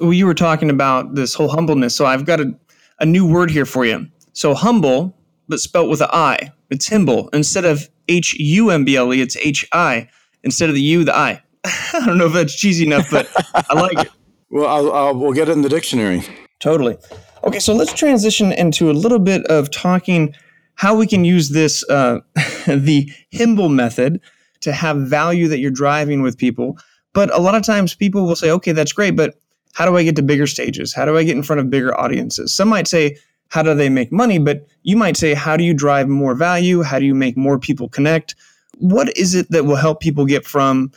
[0.00, 1.94] Well, you were talking about this whole humbleness.
[1.94, 2.54] So I've got a,
[3.00, 4.06] a new word here for you.
[4.32, 5.14] So humble,
[5.48, 6.52] but spelt with an I.
[6.70, 7.28] It's humble.
[7.32, 10.08] Instead of H U M B L E, it's H I.
[10.42, 11.42] Instead of the U, the I.
[11.64, 14.12] I don't know if that's cheesy enough, but I like it.
[14.50, 16.22] Well, I'll, I'll, we'll get it in the dictionary.
[16.58, 16.96] Totally.
[17.44, 20.34] Okay, so let's transition into a little bit of talking
[20.76, 22.20] how we can use this, uh,
[22.66, 24.22] the Himble method,
[24.60, 26.78] to have value that you're driving with people.
[27.12, 29.34] But a lot of times people will say, okay, that's great, but
[29.74, 30.94] how do I get to bigger stages?
[30.94, 32.54] How do I get in front of bigger audiences?
[32.54, 33.16] Some might say,
[33.48, 34.38] how do they make money?
[34.38, 36.82] But you might say, how do you drive more value?
[36.82, 38.34] How do you make more people connect?
[38.78, 40.92] What is it that will help people get from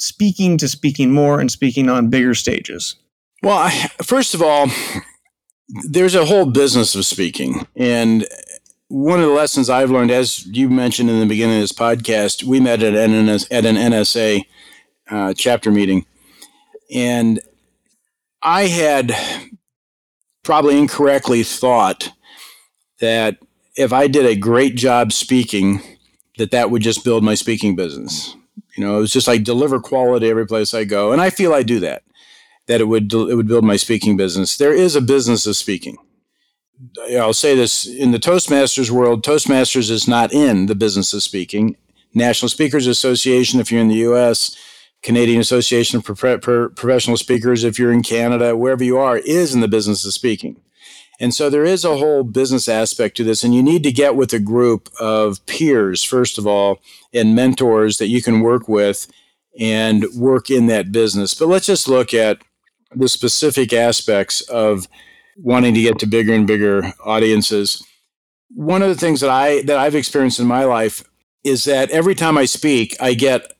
[0.00, 2.96] speaking to speaking more and speaking on bigger stages?
[3.42, 3.70] Well, I,
[4.02, 4.68] first of all,
[5.88, 7.66] there's a whole business of speaking.
[7.76, 8.26] And
[8.88, 12.42] one of the lessons I've learned, as you mentioned in the beginning of this podcast,
[12.42, 14.44] we met at an, at an NSA
[15.10, 16.06] uh, chapter meeting.
[16.92, 17.40] And
[18.42, 19.14] I had
[20.42, 22.10] probably incorrectly thought
[23.00, 23.38] that
[23.76, 25.80] if I did a great job speaking,
[26.38, 28.34] that that would just build my speaking business.
[28.80, 31.52] You know, it was just like deliver quality every place I go, and I feel
[31.52, 32.02] I do that.
[32.66, 34.56] That it would it would build my speaking business.
[34.56, 35.98] There is a business of speaking.
[37.10, 39.22] I'll say this in the Toastmasters world.
[39.22, 41.76] Toastmasters is not in the business of speaking.
[42.14, 44.56] National Speakers Association, if you're in the U.S.,
[45.02, 49.54] Canadian Association of Pro- Pro- Professional Speakers, if you're in Canada, wherever you are, is
[49.54, 50.58] in the business of speaking.
[51.20, 54.16] And so there is a whole business aspect to this, and you need to get
[54.16, 56.80] with a group of peers, first of all,
[57.12, 59.06] and mentors that you can work with
[59.58, 61.34] and work in that business.
[61.34, 62.38] But let's just look at
[62.94, 64.88] the specific aspects of
[65.36, 67.86] wanting to get to bigger and bigger audiences.
[68.48, 71.04] One of the things that I that I've experienced in my life
[71.44, 73.52] is that every time I speak, I get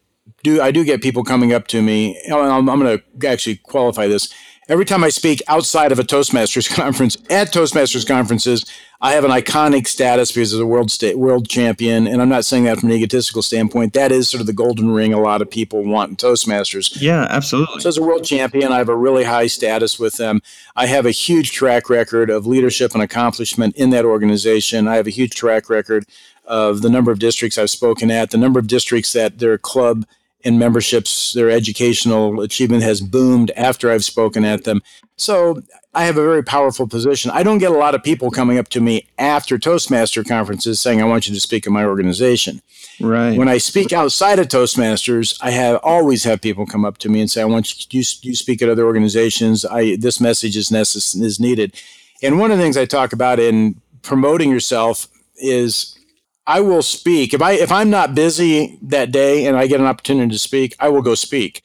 [0.43, 2.21] do I do get people coming up to me.
[2.33, 4.33] I'm, I'm going to actually qualify this
[4.71, 8.65] every time I speak outside of a Toastmasters conference, at Toastmasters conferences,
[9.03, 12.45] I have an iconic status because as a world state world champion, and I'm not
[12.45, 13.95] saying that from an egotistical standpoint.
[13.95, 17.01] That is sort of the golden ring a lot of people want in Toastmasters.
[17.01, 17.81] Yeah, absolutely.
[17.81, 20.41] So as a world champion, I have a really high status with them.
[20.77, 24.87] I have a huge track record of leadership and accomplishment in that organization.
[24.87, 26.05] I have a huge track record
[26.45, 30.05] of the number of districts I've spoken at, the number of districts that their club
[30.43, 34.83] in memberships, their educational achievement has boomed after I've spoken at them.
[35.17, 35.63] So
[35.93, 37.31] I have a very powerful position.
[37.33, 41.03] I don't get a lot of people coming up to me after Toastmaster conferences saying,
[41.03, 42.63] I want you to speak in my organization.
[43.01, 43.37] Right.
[43.37, 47.21] When I speak outside of Toastmasters, I have always have people come up to me
[47.21, 49.65] and say, I want you, you speak at other organizations.
[49.65, 51.75] I, this message is necess- is needed.
[52.23, 55.99] And one of the things I talk about in promoting yourself is
[56.47, 59.87] I will speak if I if I'm not busy that day and I get an
[59.87, 61.63] opportunity to speak, I will go speak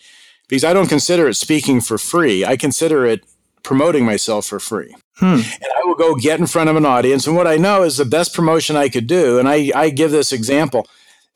[0.47, 2.45] because I don't consider it speaking for free.
[2.45, 3.26] I consider it
[3.63, 4.95] promoting myself for free.
[5.15, 5.36] Hmm.
[5.36, 7.26] And I will go get in front of an audience.
[7.26, 10.11] And what I know is the best promotion I could do, and I, I give
[10.11, 10.88] this example.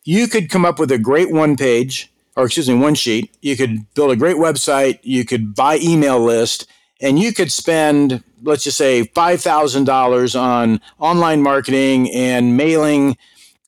[0.05, 3.35] you could come up with a great one page, or excuse me, one sheet.
[3.41, 4.99] You could build a great website.
[5.01, 6.67] You could buy email list,
[7.01, 13.17] and you could spend, let's just say, five thousand dollars on online marketing and mailing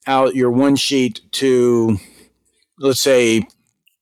[0.06, 1.98] out your one sheet to,
[2.78, 3.46] let's say,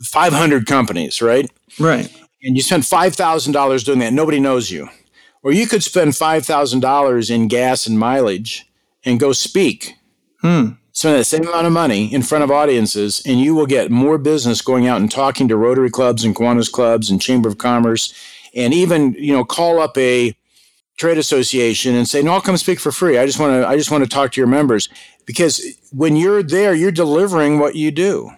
[0.03, 1.51] five hundred companies, right?
[1.79, 2.13] Right.
[2.43, 4.13] And you spend five thousand dollars doing that.
[4.13, 4.89] Nobody knows you.
[5.43, 8.67] Or you could spend five thousand dollars in gas and mileage
[9.05, 9.95] and go speak.
[10.41, 10.71] Hmm.
[10.93, 14.19] Spend the same amount of money in front of audiences, and you will get more
[14.19, 18.13] business going out and talking to Rotary clubs and Kiwanis clubs and Chamber of Commerce,
[18.55, 20.35] and even you know call up a
[20.97, 23.19] trade association and say, "No, I'll come speak for free.
[23.19, 23.67] I just want to.
[23.67, 24.89] I just want to talk to your members."
[25.27, 28.33] Because when you're there, you're delivering what you do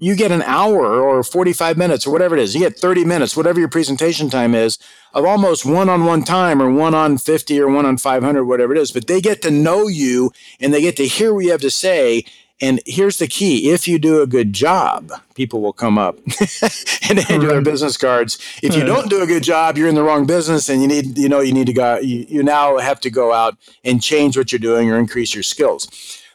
[0.00, 2.54] you get an hour or 45 minutes or whatever it is.
[2.54, 4.78] You get 30 minutes, whatever your presentation time is,
[5.12, 8.74] of almost one on one time or one on 50 or one on 500, whatever
[8.74, 8.90] it is.
[8.92, 11.70] But they get to know you and they get to hear what you have to
[11.70, 12.24] say.
[12.60, 16.16] And here's the key if you do a good job, people will come up
[17.08, 18.38] and hand you their business cards.
[18.62, 21.16] If you don't do a good job, you're in the wrong business and you need,
[21.16, 24.36] you know, you need to go, you, you now have to go out and change
[24.36, 25.88] what you're doing or increase your skills.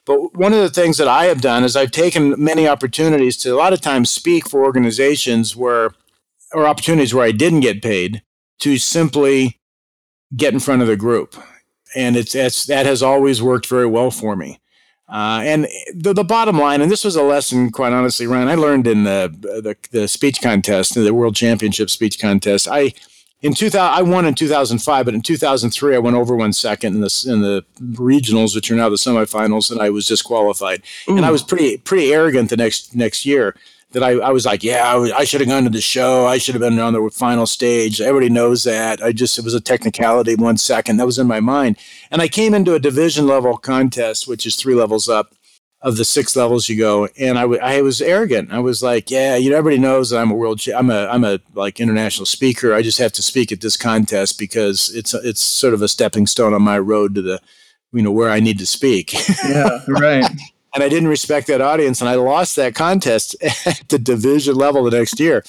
[0.05, 3.49] But one of the things that I have done is I've taken many opportunities to
[3.49, 5.91] a lot of times speak for organizations where,
[6.53, 8.23] or opportunities where I didn't get paid
[8.59, 9.59] to simply
[10.35, 11.35] get in front of the group.
[11.95, 14.59] And it's, it's that has always worked very well for me.
[15.07, 18.55] Uh, and the, the bottom line, and this was a lesson, quite honestly, Ryan, I
[18.55, 22.67] learned in the, the, the speech contest, the World Championship speech contest.
[22.69, 22.93] I
[23.41, 27.01] in 2000 I won in 2005 but in 2003 I went over one second in
[27.01, 31.17] the in the regionals which are now the semifinals and I was disqualified Ooh.
[31.17, 33.55] and I was pretty pretty arrogant the next next year
[33.95, 36.37] that I, I was like yeah I, I should have gone to the show I
[36.37, 39.61] should have been on the final stage everybody knows that I just it was a
[39.61, 41.77] technicality one second that was in my mind
[42.11, 45.33] and I came into a division level contest which is three levels up
[45.85, 47.07] of the six levels you go.
[47.17, 48.51] And I, w- I was arrogant.
[48.51, 51.05] I was like, yeah, you know, everybody knows that I'm a world, cha- I'm a,
[51.05, 52.73] I'm a like international speaker.
[52.73, 56.25] I just have to speak at this contest because it's, it's sort of a stepping
[56.25, 57.39] stone on my road to the,
[57.93, 59.13] you know, where I need to speak.
[59.47, 60.25] Yeah, right.
[60.75, 64.83] and I didn't respect that audience, and I lost that contest at the division level
[64.83, 65.43] the next year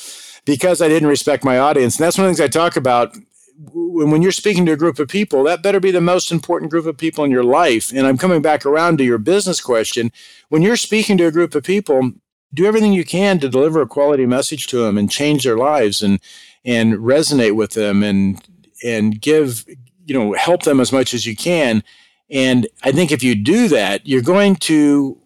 [0.46, 1.96] because I didn't respect my audience.
[1.96, 3.14] And that's one of the things I talk about
[3.58, 6.86] when you're speaking to a group of people, that better be the most important group
[6.86, 7.90] of people in your life.
[7.90, 10.12] And I'm coming back around to your business question.
[10.50, 12.12] When you're speaking to a group of people,
[12.52, 16.02] do everything you can to deliver a quality message to them and change their lives
[16.02, 16.20] and
[16.64, 18.42] and resonate with them and
[18.84, 19.64] and give
[20.04, 21.82] you know help them as much as you can.
[22.30, 25.20] And I think if you do that, you're going to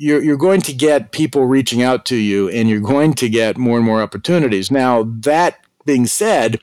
[0.00, 3.58] you're, you're going to get people reaching out to you and you're going to get
[3.58, 4.70] more and more opportunities.
[4.70, 6.60] Now, that being said,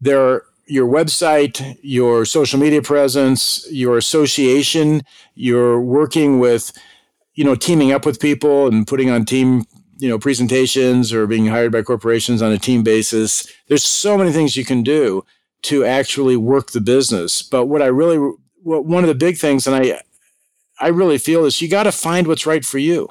[0.00, 5.02] there your website, your social media presence, your association,
[5.34, 6.72] you're working with,
[7.34, 9.64] you know, teaming up with people and putting on team,
[9.98, 13.52] you know, presentations or being hired by corporations on a team basis.
[13.66, 15.24] There's so many things you can do
[15.62, 17.42] to actually work the business.
[17.42, 20.00] But what I really, one of the big things, and I,
[20.80, 23.08] I really feel is you got to find what's right for you.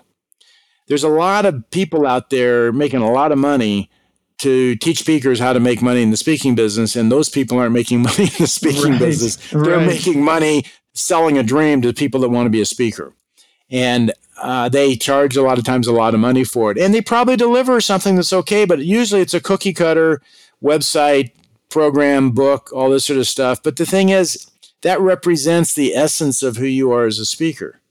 [0.88, 3.90] There's a lot of people out there making a lot of money
[4.40, 7.74] to teach speakers how to make money in the speaking business, and those people aren't
[7.74, 9.36] making money in the speaking right, business.
[9.52, 9.86] They're right.
[9.86, 13.14] making money selling a dream to people that want to be a speaker.
[13.70, 16.78] And uh, they charge a lot of times a lot of money for it.
[16.78, 20.22] And they probably deliver something that's okay, but usually it's a cookie cutter
[20.64, 21.32] website,
[21.70, 23.62] program, book, all this sort of stuff.
[23.62, 24.50] But the thing is,
[24.82, 27.82] that represents the essence of who you are as a speaker.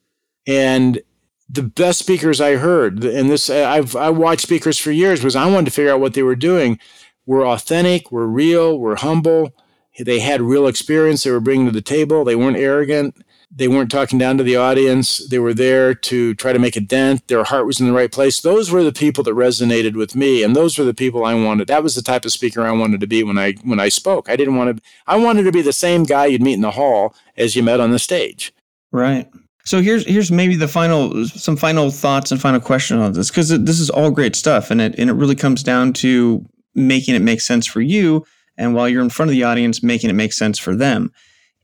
[0.47, 1.01] And
[1.49, 5.47] the best speakers I heard, and this I've I watched speakers for years because I
[5.47, 6.79] wanted to figure out what they were doing.
[7.27, 9.53] Were authentic, were real, were humble.
[9.99, 12.25] They had real experience they were bringing to the table.
[12.25, 13.17] They weren't arrogant.
[13.51, 15.27] They weren't talking down to the audience.
[15.29, 17.27] They were there to try to make a dent.
[17.29, 18.41] Their heart was in the right place.
[18.41, 21.67] Those were the people that resonated with me, and those were the people I wanted.
[21.67, 24.29] That was the type of speaker I wanted to be when I when I spoke.
[24.29, 24.83] I didn't want to.
[25.07, 27.81] I wanted to be the same guy you'd meet in the hall as you met
[27.81, 28.53] on the stage.
[28.93, 29.29] Right.
[29.69, 33.49] So here's here's maybe the final some final thoughts and final question on this because
[33.49, 36.43] this is all great stuff and it and it really comes down to
[36.75, 38.25] making it make sense for you
[38.57, 41.13] and while you're in front of the audience making it make sense for them.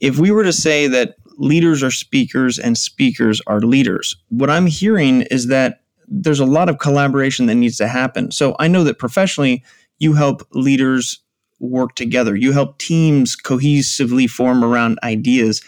[0.01, 4.67] If we were to say that leaders are speakers and speakers are leaders, what I'm
[4.67, 8.31] hearing is that there's a lot of collaboration that needs to happen.
[8.31, 9.65] So I know that professionally
[9.99, 11.21] you help leaders
[11.61, 12.37] work together.
[12.37, 15.63] You help teams cohesively form around ideas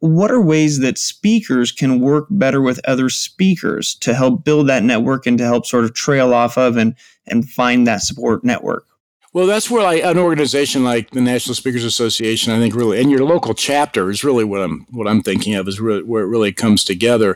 [0.00, 4.82] what are ways that speakers can work better with other speakers to help build that
[4.82, 6.94] network and to help sort of trail off of and
[7.26, 8.86] and find that support network
[9.32, 13.10] well that's where like an organization like the national speakers association i think really and
[13.10, 16.28] your local chapter is really what i'm what i'm thinking of is really where it
[16.28, 17.34] really comes together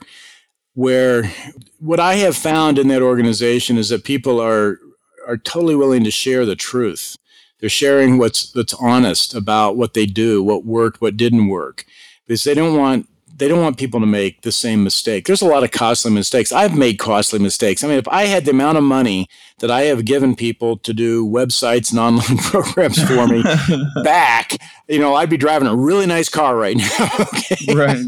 [0.74, 1.30] where
[1.78, 4.78] what I have found in that organization is that people are
[5.26, 7.16] are totally willing to share the truth.
[7.60, 11.84] They're sharing what's that's honest about what they do, what worked, what didn't work,
[12.26, 15.26] because they don't want they don't want people to make the same mistake.
[15.26, 16.52] There's a lot of costly mistakes.
[16.52, 17.82] I've made costly mistakes.
[17.82, 19.28] I mean, if I had the amount of money
[19.58, 23.42] that I have given people to do websites and online programs for me
[24.04, 24.56] back,
[24.88, 27.08] you know, I'd be driving a really nice car right now.
[27.20, 27.74] okay?
[27.74, 28.06] Right.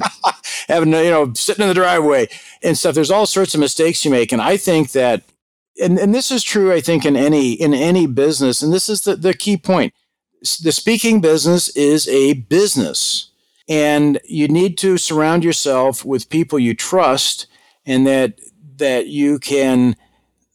[0.69, 2.29] Having, you know, sitting in the driveway
[2.63, 2.95] and stuff.
[2.95, 4.33] There's all sorts of mistakes you make.
[4.33, 5.25] And I think that,
[5.83, 8.63] and, and this is true, I think, in any, in any business.
[8.63, 9.93] And this is the, the key point.
[10.63, 13.31] The speaking business is a business
[13.69, 17.47] and you need to surround yourself with people you trust
[17.85, 18.39] and that
[18.77, 19.97] that you can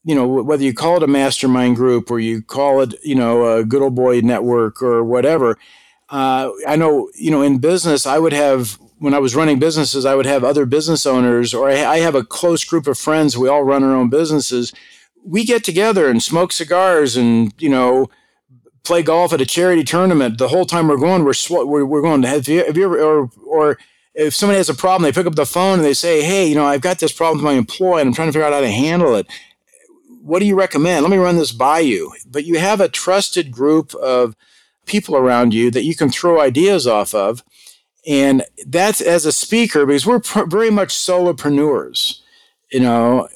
[0.03, 3.57] you know whether you call it a mastermind group or you call it you know
[3.57, 5.57] a good old boy network or whatever
[6.09, 10.05] uh, i know you know in business i would have when i was running businesses
[10.05, 13.37] i would have other business owners or i have a close group of friends.
[13.37, 14.71] We all run our own businesses.
[15.23, 18.09] We get together and smoke cigars and you know
[18.83, 22.01] play golf at a charity tournament, the whole time we're going, we're sw- we're, we're
[22.01, 22.23] going.
[22.23, 23.77] Have you, have you ever, or or
[24.13, 26.55] if somebody has a problem, they pick up the phone and they say, "Hey, you
[26.55, 28.61] know, I've got this problem with my employee, and I'm trying to figure out how
[28.61, 29.27] to handle it.
[30.21, 31.03] What do you recommend?
[31.03, 34.35] Let me run this by you." But you have a trusted group of
[34.85, 37.43] people around you that you can throw ideas off of,
[38.07, 42.19] and that's as a speaker because we're pr- very much solopreneurs.
[42.71, 43.27] You know,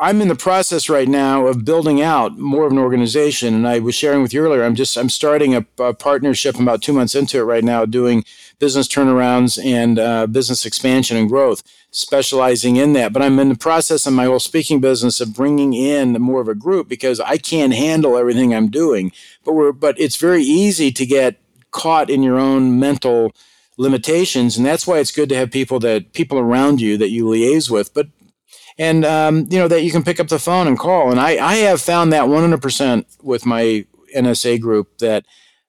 [0.00, 3.78] I'm in the process right now of building out more of an organization, and I
[3.78, 4.64] was sharing with you earlier.
[4.64, 6.58] I'm just I'm starting a, a partnership.
[6.58, 8.24] About two months into it right now, doing
[8.58, 13.12] business turnarounds and uh, business expansion and growth, specializing in that.
[13.12, 16.48] But I'm in the process of my whole speaking business of bringing in more of
[16.48, 19.12] a group because I can't handle everything I'm doing.
[19.44, 21.40] But we're but it's very easy to get
[21.70, 23.32] caught in your own mental
[23.78, 27.26] limitations and that's why it's good to have people that people around you that you
[27.26, 28.08] liaise with but
[28.78, 31.10] and um, you know that you can pick up the phone and call.
[31.10, 35.24] And I, I have found that 100% with my NSA group that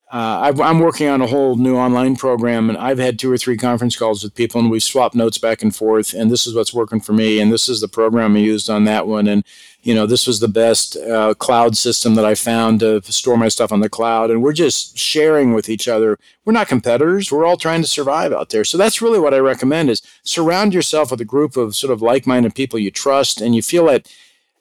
[0.09, 3.37] uh, i am working on a whole new online program, and I've had two or
[3.37, 6.13] three conference calls with people, and we swap notes back and forth.
[6.13, 8.85] And this is what's working for me, and this is the program I used on
[8.85, 9.43] that one, and
[9.87, 13.47] you know this was the best uh, cloud system that I found to store my
[13.47, 14.29] stuff on the cloud.
[14.29, 16.19] And we're just sharing with each other.
[16.43, 17.31] We're not competitors.
[17.31, 18.65] We're all trying to survive out there.
[18.65, 22.01] So that's really what I recommend: is surround yourself with a group of sort of
[22.01, 24.13] like-minded people you trust, and you feel that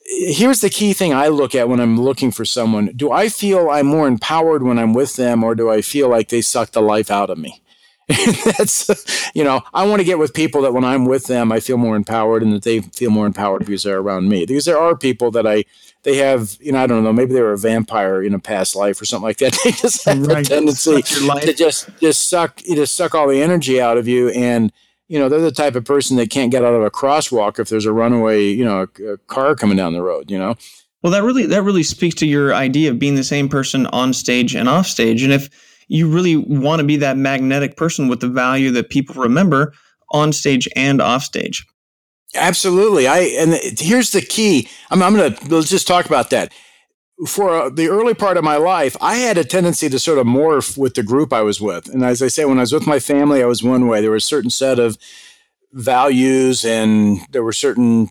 [0.05, 2.93] here's the key thing I look at when I'm looking for someone.
[2.95, 6.29] Do I feel I'm more empowered when I'm with them, or do I feel like
[6.29, 7.61] they suck the life out of me?
[8.45, 11.59] That's, you know, I want to get with people that when I'm with them, I
[11.59, 14.47] feel more empowered and that they feel more empowered because they're around me.
[14.47, 15.65] Because there are people that I,
[16.05, 18.77] they have, you know, I don't know, maybe they were a vampire in a past
[18.77, 19.57] life or something like that.
[19.65, 20.47] They just have right.
[20.47, 24.29] a tendency to just, just suck, just suck all the energy out of you.
[24.29, 24.73] And,
[25.09, 27.69] you know, they're the type of person that can't get out of a crosswalk if
[27.69, 30.55] there's a runaway, you know, a, a car coming down the road, you know.
[31.03, 34.13] Well, that really that really speaks to your idea of being the same person on
[34.13, 35.23] stage and off stage.
[35.23, 35.49] And if
[35.89, 39.73] you really want to be that magnetic person with the value that people remember
[40.11, 41.67] on stage and off stage.
[42.35, 43.07] Absolutely.
[43.07, 44.69] I and here's the key.
[44.91, 46.53] I'm, I'm going to let's just talk about that
[47.27, 50.27] for uh, the early part of my life, I had a tendency to sort of
[50.27, 51.89] morph with the group I was with.
[51.89, 54.01] And as I say, when I was with my family, I was one way.
[54.01, 54.99] There was a certain set of
[55.73, 58.11] values, and there were certain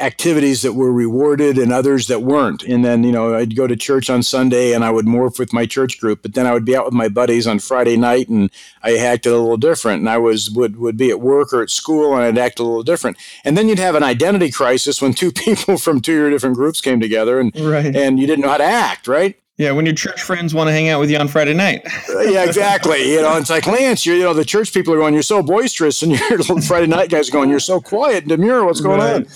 [0.00, 2.64] activities that were rewarded and others that weren't.
[2.64, 5.52] And then, you know, I'd go to church on Sunday and I would morph with
[5.52, 8.28] my church group, but then I would be out with my buddies on Friday night
[8.28, 8.50] and
[8.82, 10.00] I acted a little different.
[10.00, 12.64] And I was would would be at work or at school and I'd act a
[12.64, 13.16] little different.
[13.44, 17.00] And then you'd have an identity crisis when two people from two different groups came
[17.00, 17.94] together and right.
[17.94, 19.38] and you didn't know how to act, right?
[19.56, 21.86] Yeah, when your church friends want to hang out with you on Friday night.
[22.14, 23.12] Uh, yeah, exactly.
[23.12, 24.06] You know, it's like Lance.
[24.06, 27.28] You know, the church people are going, "You're so boisterous," and your Friday night guys
[27.28, 28.64] are going, "You're so quiet and demure.
[28.64, 29.16] What's going right.
[29.16, 29.26] on?"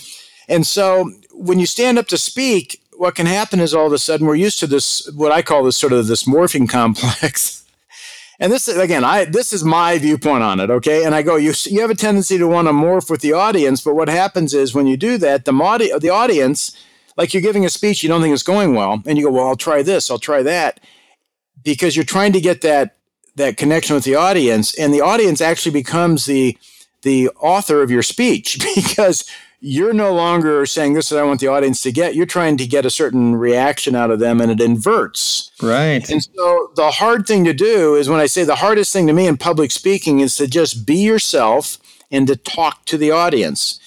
[0.48, 3.98] And so when you stand up to speak, what can happen is all of a
[3.98, 7.64] sudden we're used to this, what I call this sort of this morphing complex.
[8.40, 11.04] and this is, again, I this is my viewpoint on it, okay?
[11.04, 13.80] And I go, you you have a tendency to want to morph with the audience,
[13.82, 16.76] but what happens is when you do that, the audi- the audience,
[17.16, 19.48] like you're giving a speech, you don't think it's going well, and you go, well,
[19.48, 20.80] I'll try this, I'll try that,
[21.62, 22.96] because you're trying to get that
[23.36, 26.58] that connection with the audience, and the audience actually becomes the
[27.02, 29.24] the author of your speech because
[29.60, 32.14] you're no longer saying this is what I want the audience to get.
[32.14, 35.50] You're trying to get a certain reaction out of them and it inverts.
[35.60, 36.08] Right.
[36.08, 39.12] And so the hard thing to do is when I say the hardest thing to
[39.12, 41.78] me in public speaking is to just be yourself
[42.10, 43.80] and to talk to the audience.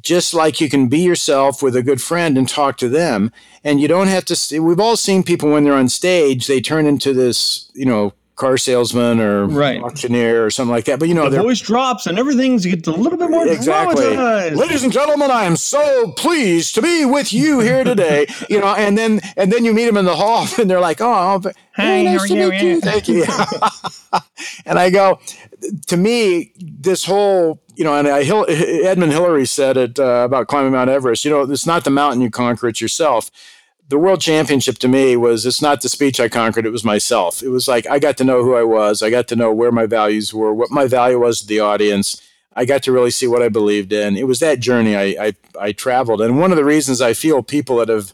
[0.00, 3.32] Just like you can be yourself with a good friend and talk to them.
[3.64, 6.60] And you don't have to, see, we've all seen people when they're on stage, they
[6.60, 9.82] turn into this, you know, car salesman or right.
[9.82, 10.98] auctioneer or something like that.
[10.98, 14.04] But you know, the voice drops and everything's gets a little bit more exactly.
[14.04, 14.56] Dramatized.
[14.56, 18.26] Ladies and gentlemen, I am so pleased to be with you here today.
[18.48, 21.00] you know, and then and then you meet them in the hall, and they're like,
[21.00, 21.42] "Oh,
[21.74, 22.52] hey, nice how are you?
[22.52, 22.80] you?
[22.80, 23.26] Thank you."
[24.64, 25.18] and I go,
[25.88, 30.72] to me, this whole you know, and I, Edmund Hillary said it uh, about climbing
[30.72, 31.24] Mount Everest.
[31.24, 33.30] You know, it's not the mountain you conquer; it's yourself
[33.88, 37.42] the world championship to me was it's not the speech I conquered, it was myself.
[37.42, 39.72] It was like I got to know who I was, I got to know where
[39.72, 42.22] my values were, what my value was to the audience.
[42.54, 44.16] I got to really see what I believed in.
[44.16, 46.20] It was that journey I, I, I traveled.
[46.20, 48.12] And one of the reasons I feel people that have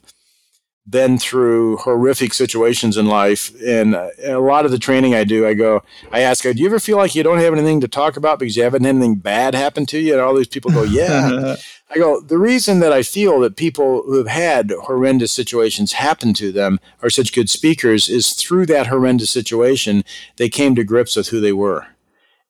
[0.86, 5.46] been through horrific situations in life, and uh, a lot of the training I do,
[5.46, 5.82] I go,
[6.12, 8.56] I ask, do you ever feel like you don't have anything to talk about because
[8.56, 10.12] you haven't had anything bad happen to you?
[10.12, 11.56] And all these people go, yeah.
[11.90, 16.34] I go, the reason that I feel that people who have had horrendous situations happen
[16.34, 20.04] to them are such good speakers is through that horrendous situation,
[20.36, 21.86] they came to grips with who they were.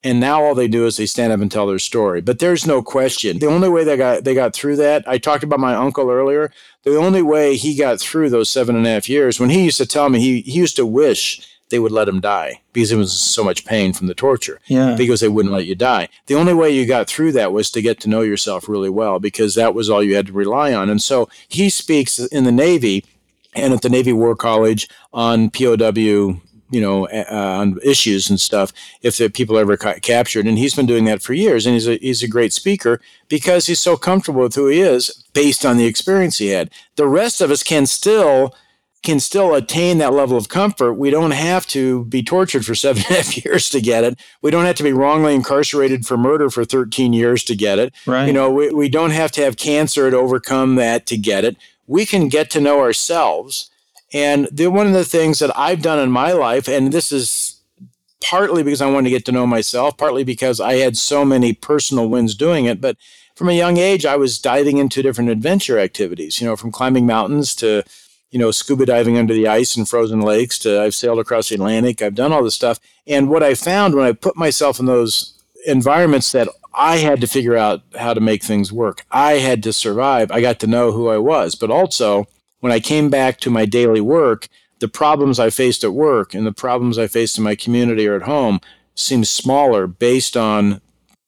[0.05, 2.21] And now all they do is they stand up and tell their story.
[2.21, 3.39] But there's no question.
[3.39, 6.53] The only way they got they got through that, I talked about my uncle earlier.
[6.83, 9.79] The only way he got through those seven and a half years, when he used
[9.79, 12.97] to tell me he, he used to wish they would let him die because it
[12.97, 14.61] was so much pain from the torture.
[14.67, 14.95] Yeah.
[14.95, 16.09] Because they wouldn't let you die.
[16.27, 19.19] The only way you got through that was to get to know yourself really well
[19.19, 20.91] because that was all you had to rely on.
[20.91, 23.05] And so he speaks in the Navy
[23.55, 26.41] and at the Navy War College on POW
[26.71, 30.47] you know, uh, on issues and stuff if the people are ever ca- captured.
[30.47, 31.67] And he's been doing that for years.
[31.67, 35.25] And he's a, he's a great speaker because he's so comfortable with who he is
[35.33, 36.71] based on the experience he had.
[36.97, 38.55] The rest of us can still
[39.05, 40.95] can still attain that level of comfort.
[40.95, 44.19] We don't have to be tortured for seven and a half years to get it.
[44.43, 47.95] We don't have to be wrongly incarcerated for murder for 13 years to get it.
[48.07, 48.27] Right.
[48.27, 51.57] You know, we, we don't have to have cancer to overcome that to get it.
[51.87, 53.71] We can get to know ourselves.
[54.15, 57.61] And the, one of the things that I've done in my life, and this is
[58.23, 61.53] partly because I wanted to get to know myself, partly because I had so many
[61.53, 62.97] personal wins doing it, but
[63.35, 67.05] from a young age, I was diving into different adventure activities, you know, from climbing
[67.05, 67.83] mountains to
[68.35, 71.55] you know, scuba diving under the ice in frozen lakes to I've sailed across the
[71.55, 72.03] Atlantic.
[72.03, 72.81] I've done all this stuff.
[73.07, 77.29] And what I found when I put myself in those environments that I had to
[77.29, 79.07] figure out how to make things work.
[79.13, 80.33] I had to survive.
[80.33, 81.55] I got to know who I was.
[81.55, 82.27] But also,
[82.65, 84.49] when I came back to my daily work,
[84.79, 88.17] the problems I faced at work and the problems I faced in my community or
[88.17, 88.59] at home
[88.95, 90.81] seemed smaller based on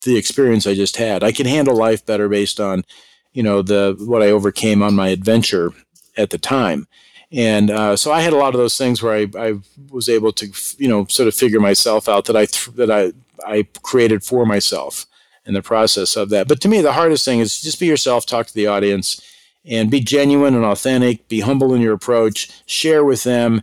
[0.06, 1.22] the experience I just had.
[1.22, 2.86] I can handle life better based on,
[3.34, 5.72] you know, the what I overcame on my adventure
[6.16, 6.88] at the time.
[7.30, 9.58] And uh, so I had a lot of those things where I, I
[9.90, 13.12] was able to, you know, sort of figure myself out that I th- that I
[13.46, 15.04] I created for myself
[15.44, 16.48] in the process of that.
[16.48, 19.20] But to me, the hardest thing is just be yourself, talk to the audience,
[19.66, 21.28] and be genuine and authentic.
[21.28, 22.50] Be humble in your approach.
[22.66, 23.62] Share with them,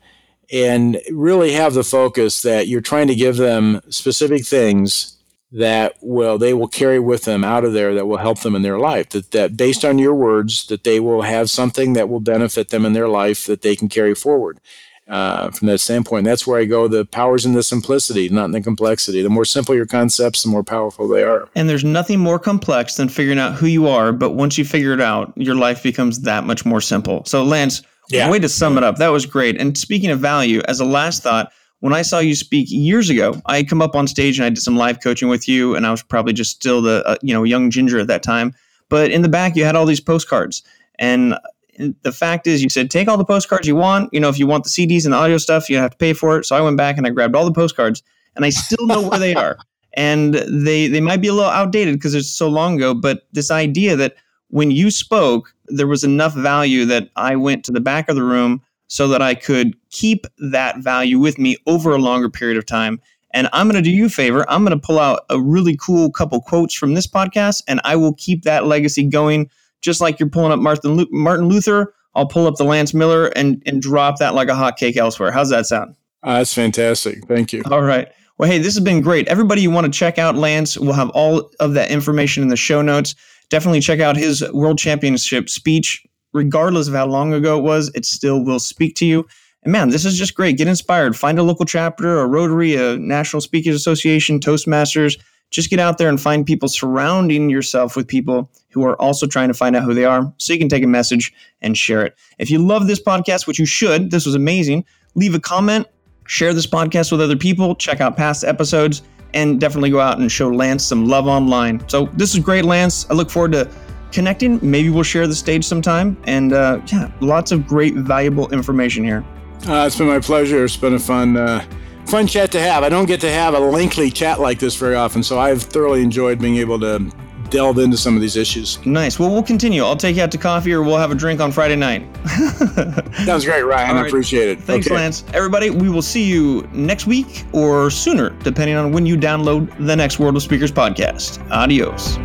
[0.52, 5.18] and really have the focus that you're trying to give them specific things
[5.54, 8.64] that will they will carry with them out of there that will help them in
[8.64, 12.20] their life that that based on your words that they will have something that will
[12.20, 14.60] benefit them in their life that they can carry forward
[15.08, 16.26] uh, from that standpoint.
[16.26, 19.22] That's where i go the powers in the simplicity not in the complexity.
[19.22, 21.50] The more simple your concepts the more powerful they are.
[21.56, 24.94] And there's nothing more complex than figuring out who you are but once you figure
[24.94, 27.24] it out your life becomes that much more simple.
[27.26, 28.30] So lance yeah.
[28.30, 29.60] way to sum it up that was great.
[29.60, 31.52] And speaking of value as a last thought
[31.84, 34.60] when I saw you speak years ago, I come up on stage and I did
[34.60, 37.44] some live coaching with you, and I was probably just still the uh, you know
[37.44, 38.54] young ginger at that time.
[38.88, 40.64] But in the back, you had all these postcards,
[40.98, 41.36] and
[41.78, 44.14] the fact is, you said take all the postcards you want.
[44.14, 46.14] You know, if you want the CDs and the audio stuff, you have to pay
[46.14, 46.46] for it.
[46.46, 48.04] So I went back and I grabbed all the postcards,
[48.36, 49.58] and I still know where they are.
[49.96, 52.96] And they they might be a little outdated because it's so long ago.
[52.96, 54.16] But this idea that
[54.48, 58.24] when you spoke, there was enough value that I went to the back of the
[58.24, 62.66] room so that I could keep that value with me over a longer period of
[62.66, 63.02] time.
[63.34, 64.48] And I'm going to do you a favor.
[64.50, 67.96] I'm going to pull out a really cool couple quotes from this podcast, and I
[67.96, 69.50] will keep that legacy going,
[69.84, 71.94] just like you're pulling up Martin, Martin Luther.
[72.16, 75.32] I'll pull up the Lance Miller and, and drop that like a hot cake elsewhere.
[75.32, 75.96] How's that sound?
[76.22, 77.28] Uh, that's fantastic.
[77.28, 77.64] Thank you.
[77.70, 78.08] All right.
[78.38, 79.28] Well, hey, this has been great.
[79.28, 82.56] Everybody you want to check out Lance, we'll have all of that information in the
[82.56, 83.16] show notes.
[83.50, 88.06] Definitely check out his World Championship speech regardless of how long ago it was, it
[88.06, 89.26] still will speak to you.
[89.64, 90.58] And man, this is just great.
[90.58, 91.16] Get inspired.
[91.16, 95.18] Find a local chapter, a Rotary, a National Speakers Association, Toastmasters.
[95.54, 99.50] Just get out there and find people surrounding yourself with people who are also trying
[99.50, 101.32] to find out who they are so you can take a message
[101.62, 102.18] and share it.
[102.40, 104.84] If you love this podcast, which you should, this was amazing,
[105.14, 105.86] leave a comment,
[106.26, 109.04] share this podcast with other people, check out past episodes,
[109.36, 111.88] and definitely go out and show Lance some love online.
[111.88, 113.08] So this is great, Lance.
[113.12, 113.70] I look forward to
[114.12, 114.60] connecting.
[114.64, 116.18] Maybe we'll share the stage sometime.
[116.26, 119.24] And uh, yeah, lots of great, valuable information here.
[119.68, 120.64] Uh, it's been my pleasure.
[120.64, 121.64] It's been a fun, uh,
[122.06, 122.84] fun chat to have.
[122.84, 126.02] I don't get to have a lengthy chat like this very often, so I've thoroughly
[126.02, 127.12] enjoyed being able to
[127.54, 128.84] delve into some of these issues.
[128.86, 129.20] Nice.
[129.20, 129.84] Well, we'll continue.
[129.84, 132.04] I'll take you out to coffee or we'll have a drink on Friday night.
[133.26, 133.98] Sounds great, Ryan.
[133.98, 134.60] I appreciate it.
[134.60, 134.96] Thanks, okay.
[134.96, 135.24] Lance.
[135.34, 139.96] Everybody, we will see you next week or sooner, depending on when you download the
[139.96, 141.48] next World of Speakers podcast.
[141.52, 142.18] Adios.